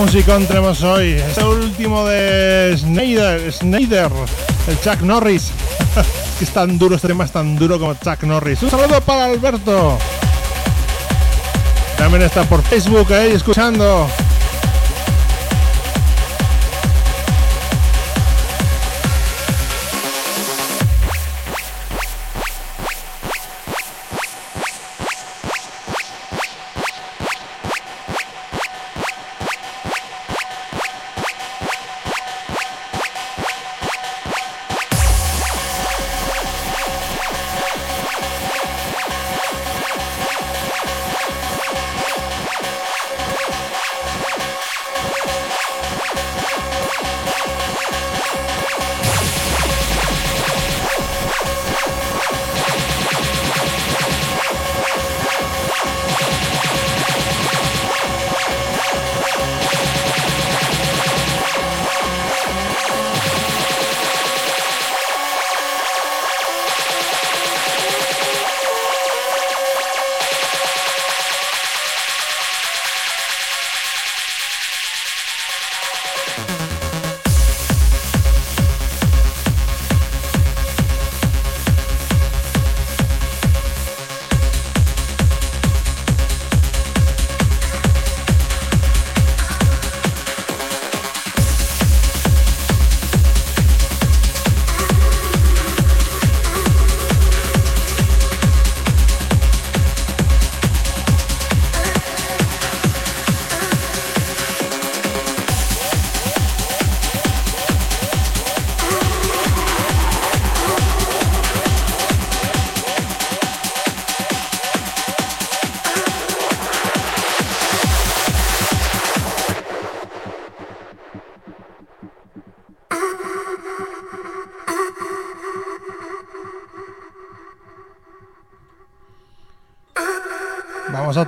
qué 0.00 0.04
musicón 0.04 0.46
tenemos 0.46 0.82
hoy. 0.82 1.12
Este 1.12 1.44
último 1.44 2.06
de 2.06 2.74
Snyder, 2.78 3.52
Snyder 3.52 4.10
el 4.66 4.80
Chuck 4.80 5.02
Norris. 5.02 5.50
es 6.40 6.50
tan 6.50 6.78
duro, 6.78 6.96
este 6.96 7.08
tema 7.08 7.24
es 7.24 7.32
tan 7.32 7.56
duro 7.56 7.78
como 7.78 7.94
Chuck 7.94 8.22
Norris. 8.22 8.62
Un 8.62 8.70
saludo 8.70 9.00
para 9.02 9.26
Alberto. 9.26 9.98
También 11.98 12.22
está 12.22 12.44
por 12.44 12.62
Facebook 12.62 13.12
ahí 13.12 13.32
escuchando. 13.32 14.08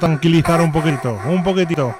Tranquilizar 0.02 0.60
un 0.60 0.72
poquito, 0.72 1.16
un 1.26 1.44
poquitito. 1.44 1.94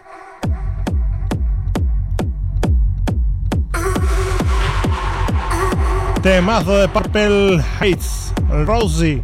Temazo 6.21 6.79
de 6.79 6.89
Purple 6.89 7.63
Heights, 7.81 8.35
Rosie. 8.67 9.23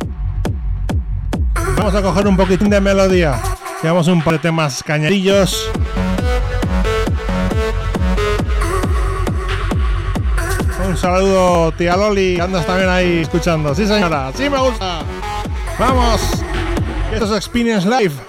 Vamos 1.77 1.93
a 1.93 2.03
coger 2.03 2.29
un 2.29 2.37
poquitín 2.37 2.71
de 2.71 2.81
melodía. 2.81 3.41
Llevamos 3.83 4.07
un 4.07 4.23
par 4.23 4.35
de 4.35 4.39
temas 4.39 4.81
cañadillos. 4.85 5.69
Un 10.89 10.97
saludo, 10.97 11.73
tía 11.73 11.97
Loli. 11.97 12.39
Andas 12.39 12.65
también 12.65 12.89
ahí 12.89 13.19
escuchando. 13.23 13.75
Sí, 13.75 13.89
señora. 13.89 14.31
Sí, 14.37 14.49
me 14.49 14.59
gusta. 14.59 15.01
Vamos. 15.81 16.21
Esto 17.13 17.25
es 17.25 17.33
Experience 17.33 17.89
Live. 17.89 18.28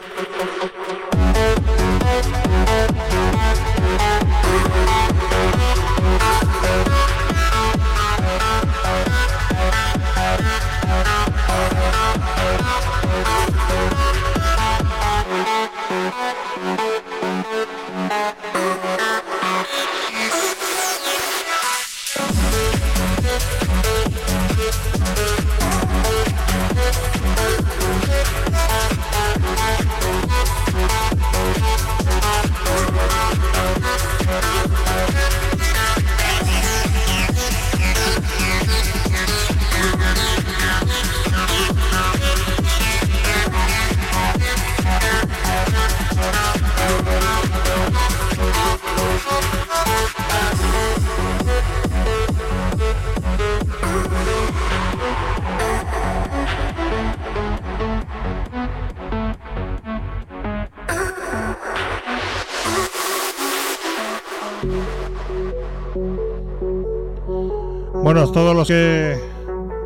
Que 68.69 69.19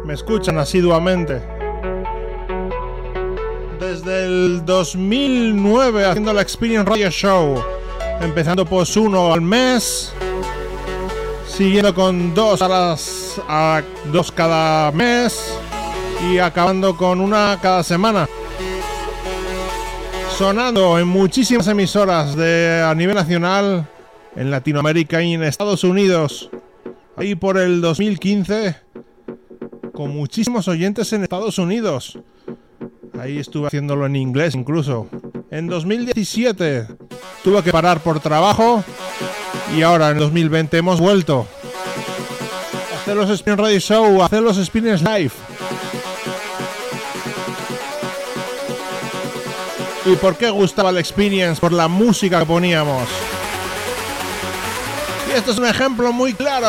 me 0.03 0.14
escuchan 0.14 0.57
asiduamente. 0.57 1.41
Desde 3.80 4.26
el 4.26 4.65
2009 4.65 6.03
haciendo 6.03 6.34
la 6.34 6.41
Experience 6.41 6.89
Radio 6.89 7.10
Show. 7.10 7.64
Empezando 8.19 8.65
pues 8.65 8.97
uno 8.97 9.31
al 9.31 9.39
mes. 9.39 10.11
Siguiendo 11.47 11.95
con 11.95 12.34
dos 12.34 12.61
a 12.61 12.68
las 12.68 13.41
a 13.47 13.81
dos 14.11 14.34
cada 14.34 14.91
mes. 14.91 15.57
Y 16.30 16.39
acabando 16.39 16.97
con 16.97 17.22
una 17.22 17.57
cada 17.61 17.84
semana. 17.84 18.27
Sonando 20.38 20.99
en 20.99 21.07
muchísimas 21.07 21.69
emisoras 21.69 22.35
de 22.35 22.84
a 22.85 22.93
nivel 22.93 23.15
nacional, 23.15 23.88
en 24.35 24.51
Latinoamérica 24.51 25.22
y 25.22 25.35
en 25.35 25.43
Estados 25.43 25.85
Unidos 25.85 26.49
ahí 27.15 27.35
por 27.35 27.57
el 27.57 27.81
2015 27.81 28.76
con 29.94 30.11
muchísimos 30.15 30.68
oyentes 30.68 31.14
en 31.14 31.23
Estados 31.23 31.57
Unidos. 31.57 32.19
Ahí 33.19 33.38
estuve 33.38 33.68
haciéndolo 33.68 34.06
en 34.06 34.15
inglés 34.15 34.56
incluso. 34.56 35.07
En 35.52 35.68
2017 35.68 36.88
tuve 37.44 37.61
que 37.61 37.72
parar 37.72 38.02
por 38.02 38.19
trabajo 38.19 38.84
y 39.76 39.81
ahora 39.81 40.10
en 40.10 40.18
2020 40.18 40.77
hemos 40.77 40.99
vuelto. 40.99 41.48
hacer 42.99 43.15
los 43.15 43.30
Spin 43.30 43.57
Radio 43.57 43.80
Show, 43.80 44.22
hacer 44.23 44.41
los 44.41 44.57
Spins 44.57 45.02
Live. 45.02 45.31
¿Y 50.06 50.15
por 50.18 50.35
qué 50.35 50.49
gustaba 50.49 50.91
la 50.91 50.99
Experience? 50.99 51.61
Por 51.61 51.72
la 51.72 51.88
música 51.88 52.40
que 52.40 52.45
poníamos. 52.45 53.07
Y 55.34 55.35
esto 55.35 55.51
es 55.51 55.57
un 55.57 55.65
ejemplo 55.65 56.14
muy 56.14 56.34
claro. 56.34 56.68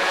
you. 0.00 0.05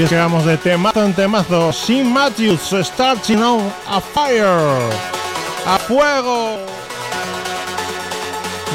Y 0.00 0.04
es 0.04 0.10
de 0.46 0.56
temazo 0.56 1.04
en 1.04 1.12
temazo. 1.12 1.74
Sin 1.74 2.10
Matthews, 2.10 2.74
Starting 2.86 3.42
on 3.42 3.70
a 3.86 4.00
Fire. 4.00 4.46
A 5.66 5.78
fuego. 5.78 6.56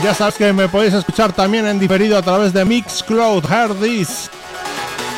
Ya 0.04 0.14
sabes 0.14 0.36
que 0.36 0.54
me 0.54 0.70
podéis 0.70 0.94
escuchar 0.94 1.34
también 1.34 1.66
en 1.66 1.80
diferido 1.80 2.16
a 2.16 2.22
través 2.22 2.54
de 2.54 2.64
Mixcloud, 2.64 3.44
Heard 3.52 3.74
This, 3.82 4.30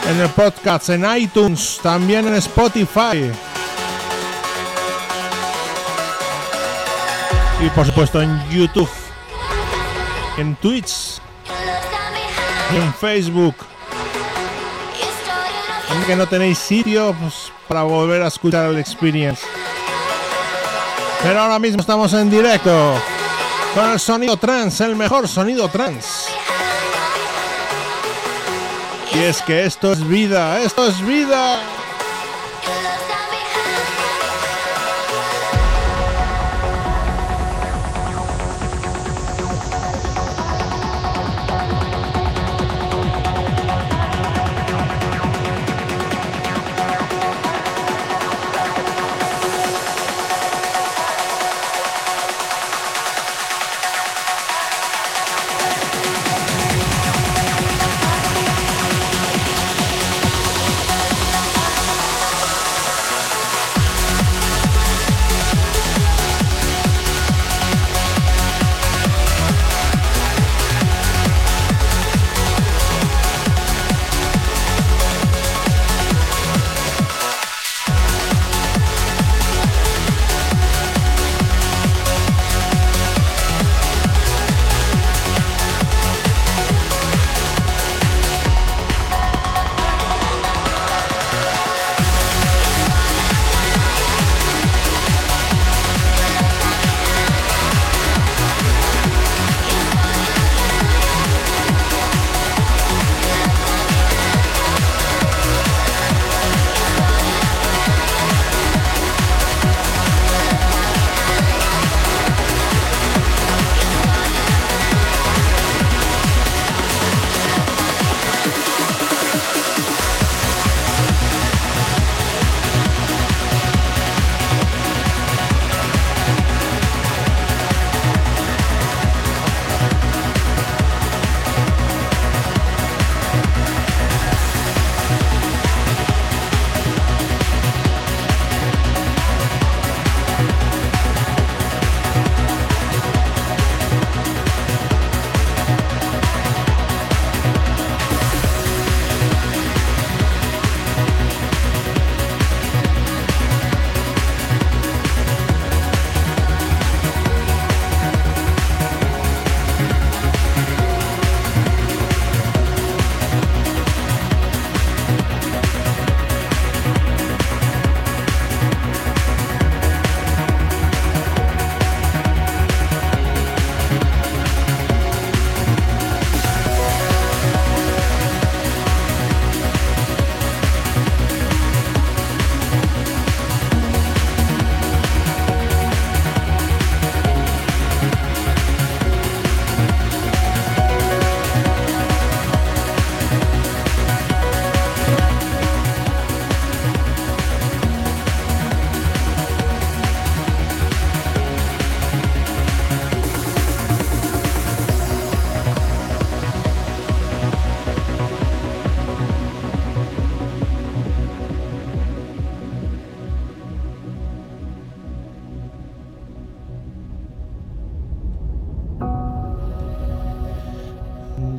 en 0.09 0.21
el 0.21 0.29
podcast, 0.29 0.87
en 0.87 1.03
iTunes, 1.13 1.77
también 1.83 2.25
en 2.25 2.35
Spotify. 2.35 3.29
Y 7.59 7.69
por 7.71 7.85
supuesto 7.85 8.21
en 8.21 8.49
YouTube, 8.49 8.89
en 10.37 10.55
Twitch, 10.55 11.19
en 12.73 12.93
Facebook 12.93 13.55
que 16.05 16.15
no 16.15 16.27
tenéis 16.27 16.57
sitio 16.57 17.15
pues, 17.19 17.51
para 17.67 17.83
volver 17.83 18.21
a 18.21 18.27
escuchar 18.27 18.69
el 18.69 18.77
experience. 18.77 19.41
Pero 21.23 21.39
ahora 21.41 21.59
mismo 21.59 21.81
estamos 21.81 22.13
en 22.13 22.29
directo 22.29 22.93
con 23.73 23.91
el 23.91 23.99
sonido 23.99 24.37
trans, 24.37 24.81
el 24.81 24.95
mejor 24.95 25.27
sonido 25.27 25.67
trans. 25.69 26.27
Y 29.13 29.19
es 29.19 29.41
que 29.41 29.65
esto 29.65 29.91
es 29.91 30.07
vida, 30.07 30.59
esto 30.61 30.87
es 30.87 31.05
vida. 31.05 31.59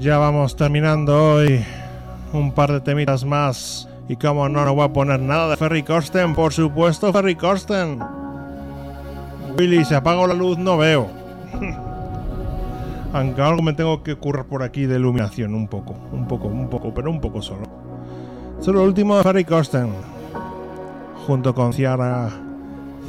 Ya 0.08 0.16
vamos 0.16 0.56
terminando 0.56 1.34
hoy. 1.34 1.62
Un 2.32 2.52
par 2.52 2.72
de 2.72 2.80
temitas 2.80 3.26
más. 3.26 3.86
Y 4.08 4.16
como 4.16 4.48
no, 4.48 4.64
no 4.64 4.74
voy 4.74 4.86
a 4.86 4.92
poner 4.94 5.20
nada 5.20 5.50
de 5.50 5.56
Ferry 5.58 5.82
Corsten, 5.82 6.34
por 6.34 6.54
supuesto, 6.54 7.12
Ferry 7.12 7.34
Corsten. 7.34 7.98
Willy, 9.58 9.84
si 9.84 9.92
apago 9.92 10.26
la 10.26 10.32
luz 10.32 10.56
no 10.56 10.78
veo. 10.78 11.10
Aunque 13.12 13.42
algo 13.42 13.60
me 13.60 13.74
tengo 13.74 14.02
que 14.02 14.16
currar 14.16 14.46
por 14.46 14.62
aquí 14.62 14.86
de 14.86 14.96
iluminación, 14.96 15.54
un 15.54 15.68
poco, 15.68 15.94
un 16.10 16.26
poco, 16.26 16.48
un 16.48 16.70
poco, 16.70 16.94
pero 16.94 17.10
un 17.10 17.20
poco 17.20 17.42
solo. 17.42 17.66
Solo 18.60 18.80
el 18.80 18.88
último 18.88 19.18
de 19.18 19.24
Ferry 19.24 19.44
Corsten. 19.44 19.92
Junto 21.26 21.54
con 21.54 21.74
Ciara, 21.74 22.30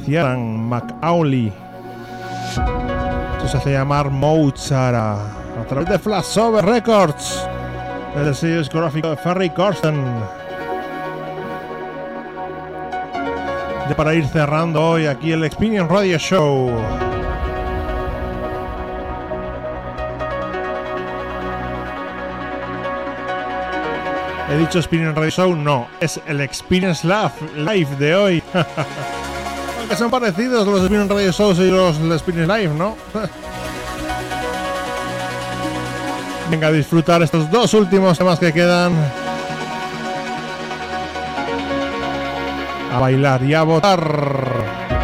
Ciaran 0.04 0.68
McAuley. 0.68 1.50
Esto 3.38 3.48
se 3.48 3.56
hace 3.56 3.72
llamar 3.72 4.10
Mozart 4.10 5.39
a 5.60 5.64
través 5.64 5.88
de 5.88 5.98
Flashover 5.98 6.64
Records, 6.64 7.46
el 8.16 8.34
sello 8.34 8.58
discográfico 8.58 9.10
de 9.10 9.16
Ferry 9.16 9.50
Corsten. 9.50 10.04
Ya 13.88 13.96
para 13.96 14.14
ir 14.14 14.26
cerrando 14.28 14.80
hoy 14.80 15.06
aquí 15.06 15.32
el 15.32 15.44
Experience 15.44 15.92
Radio 15.92 16.18
Show. 16.18 16.70
He 24.48 24.56
dicho 24.56 24.78
Experience 24.78 25.14
Radio 25.14 25.30
Show, 25.30 25.56
no, 25.56 25.88
es 26.00 26.20
el 26.26 26.40
Experience 26.40 27.06
Live 27.06 27.96
de 27.98 28.14
hoy. 28.14 28.42
Aunque 29.80 29.96
son 29.96 30.10
parecidos 30.10 30.66
los 30.66 30.80
Experience 30.80 31.12
Radio 31.12 31.32
Shows 31.32 31.58
y 31.58 31.70
los 31.70 31.98
Experience 31.98 32.52
Live, 32.52 32.74
¿no? 32.74 32.96
Venga 36.50 36.66
a 36.66 36.72
disfrutar 36.72 37.22
estos 37.22 37.48
dos 37.48 37.72
últimos 37.74 38.18
temas 38.18 38.38
que 38.40 38.52
quedan. 38.52 38.92
A 42.92 42.98
bailar 42.98 43.44
y 43.44 43.54
a 43.54 43.62
votar. 43.62 44.99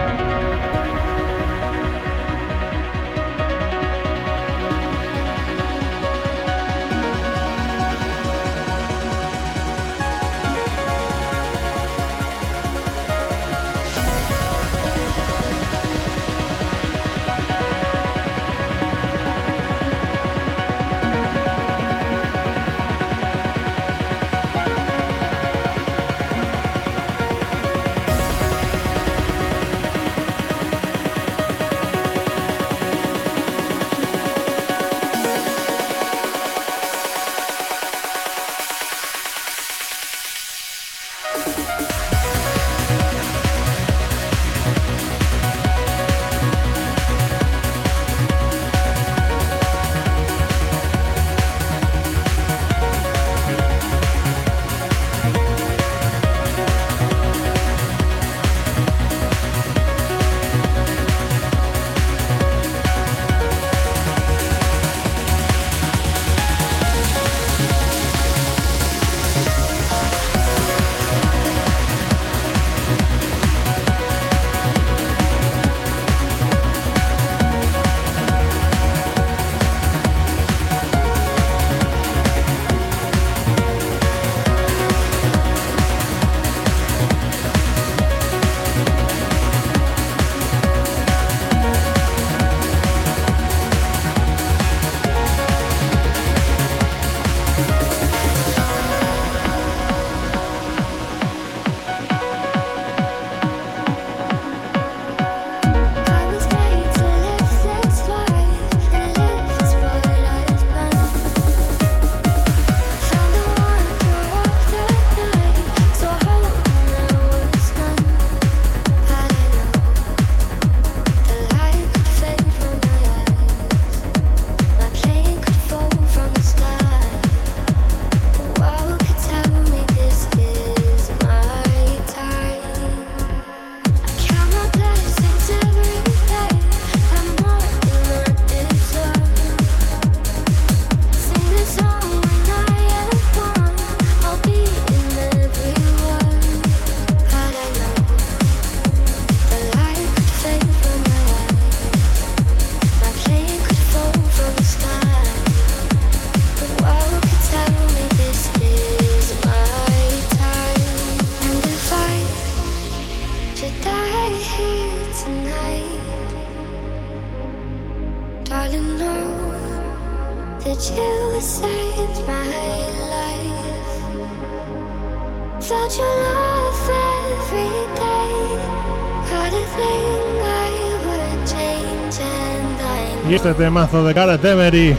Temazo 183.54 184.04
de 184.04 184.12
Gareth 184.12 184.44
Emery. 184.44 184.96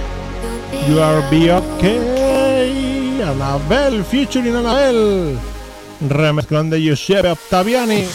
You 0.87 1.01
are 1.01 1.21
be 1.29 1.51
okay. 1.51 3.21
Anabel 3.21 4.03
featuring 4.03 4.55
Anabel. 4.55 5.37
Remezclón 6.07 6.69
de 6.69 6.81
Giuseppe 6.81 7.31
Octaviani. 7.31 8.05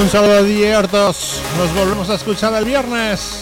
Un 0.00 0.08
saludo 0.08 0.42
de 0.42 0.76
Hortos. 0.76 1.40
Nos 1.58 1.72
volvemos 1.74 2.10
a 2.10 2.14
escuchar 2.14 2.52
el 2.54 2.64
viernes. 2.64 3.35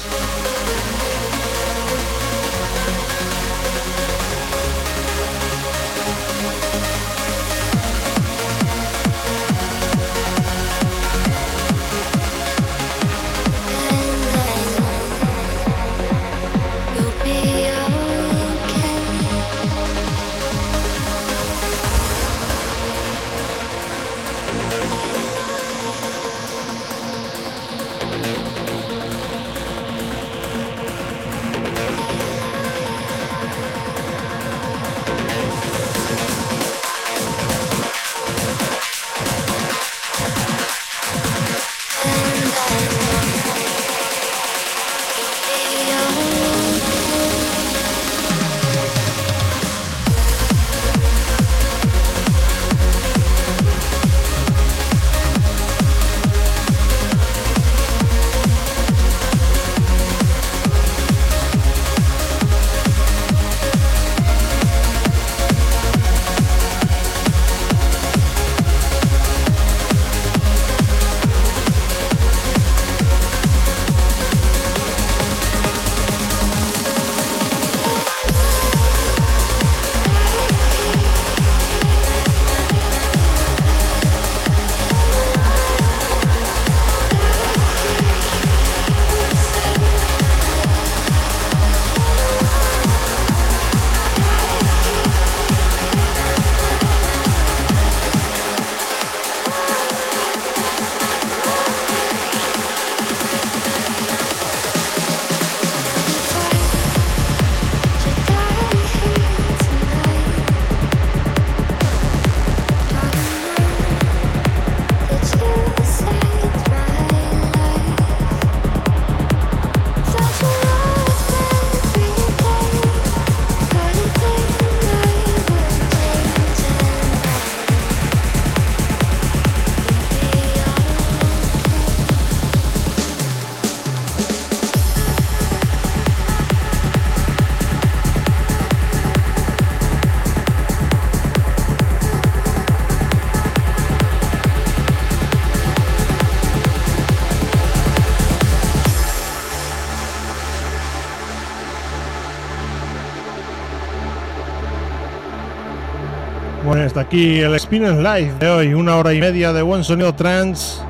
Hasta 156.94 157.08
aquí 157.08 157.40
el 157.40 157.58
Spinning 157.58 158.04
Live 158.04 158.34
de 158.38 158.48
hoy, 158.48 158.72
una 158.72 158.94
hora 158.94 159.12
y 159.12 159.18
media 159.18 159.52
de 159.52 159.62
buen 159.62 159.82
sonido 159.82 160.14
trance. 160.14 160.80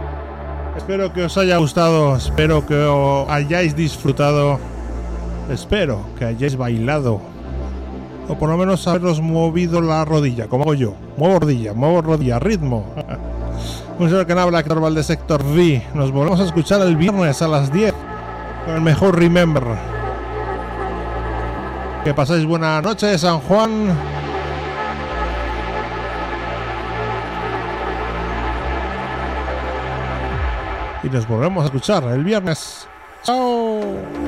Espero 0.76 1.10
que 1.14 1.24
os 1.24 1.38
haya 1.38 1.56
gustado, 1.56 2.14
espero 2.14 2.66
que 2.66 2.74
os 2.74 3.26
hayáis 3.30 3.74
disfrutado, 3.74 4.60
espero 5.50 6.04
que 6.18 6.26
hayáis 6.26 6.56
bailado, 6.56 7.22
o 8.28 8.34
por 8.34 8.50
lo 8.50 8.58
menos 8.58 8.86
haberos 8.86 9.22
movido 9.22 9.80
la 9.80 10.04
rodilla, 10.04 10.46
como 10.46 10.64
hago 10.64 10.74
yo. 10.74 10.94
Muevo 11.16 11.40
rodilla, 11.40 11.72
muevo 11.72 12.02
rodilla, 12.02 12.38
ritmo. 12.38 12.84
Un 13.98 14.10
señor 14.10 14.26
que 14.26 14.34
habla, 14.34 14.60
Héctor 14.60 14.92
de 14.92 15.02
Sector 15.02 15.42
V. 15.42 15.86
Nos 15.94 16.12
volvemos 16.12 16.38
a 16.38 16.44
escuchar 16.44 16.82
el 16.82 16.96
viernes 16.96 17.40
a 17.40 17.48
las 17.48 17.72
10 17.72 17.94
con 18.66 18.74
el 18.74 18.82
mejor 18.82 19.18
Remember. 19.18 19.64
Que 22.04 22.12
pasáis 22.12 22.44
buena 22.44 22.82
noche, 22.82 23.16
San 23.16 23.40
Juan. 23.40 24.13
Nos 31.14 31.28
volvemos 31.28 31.62
a 31.62 31.66
escuchar 31.66 32.02
el 32.04 32.24
viernes. 32.24 32.88
¡Chao! 33.22 34.23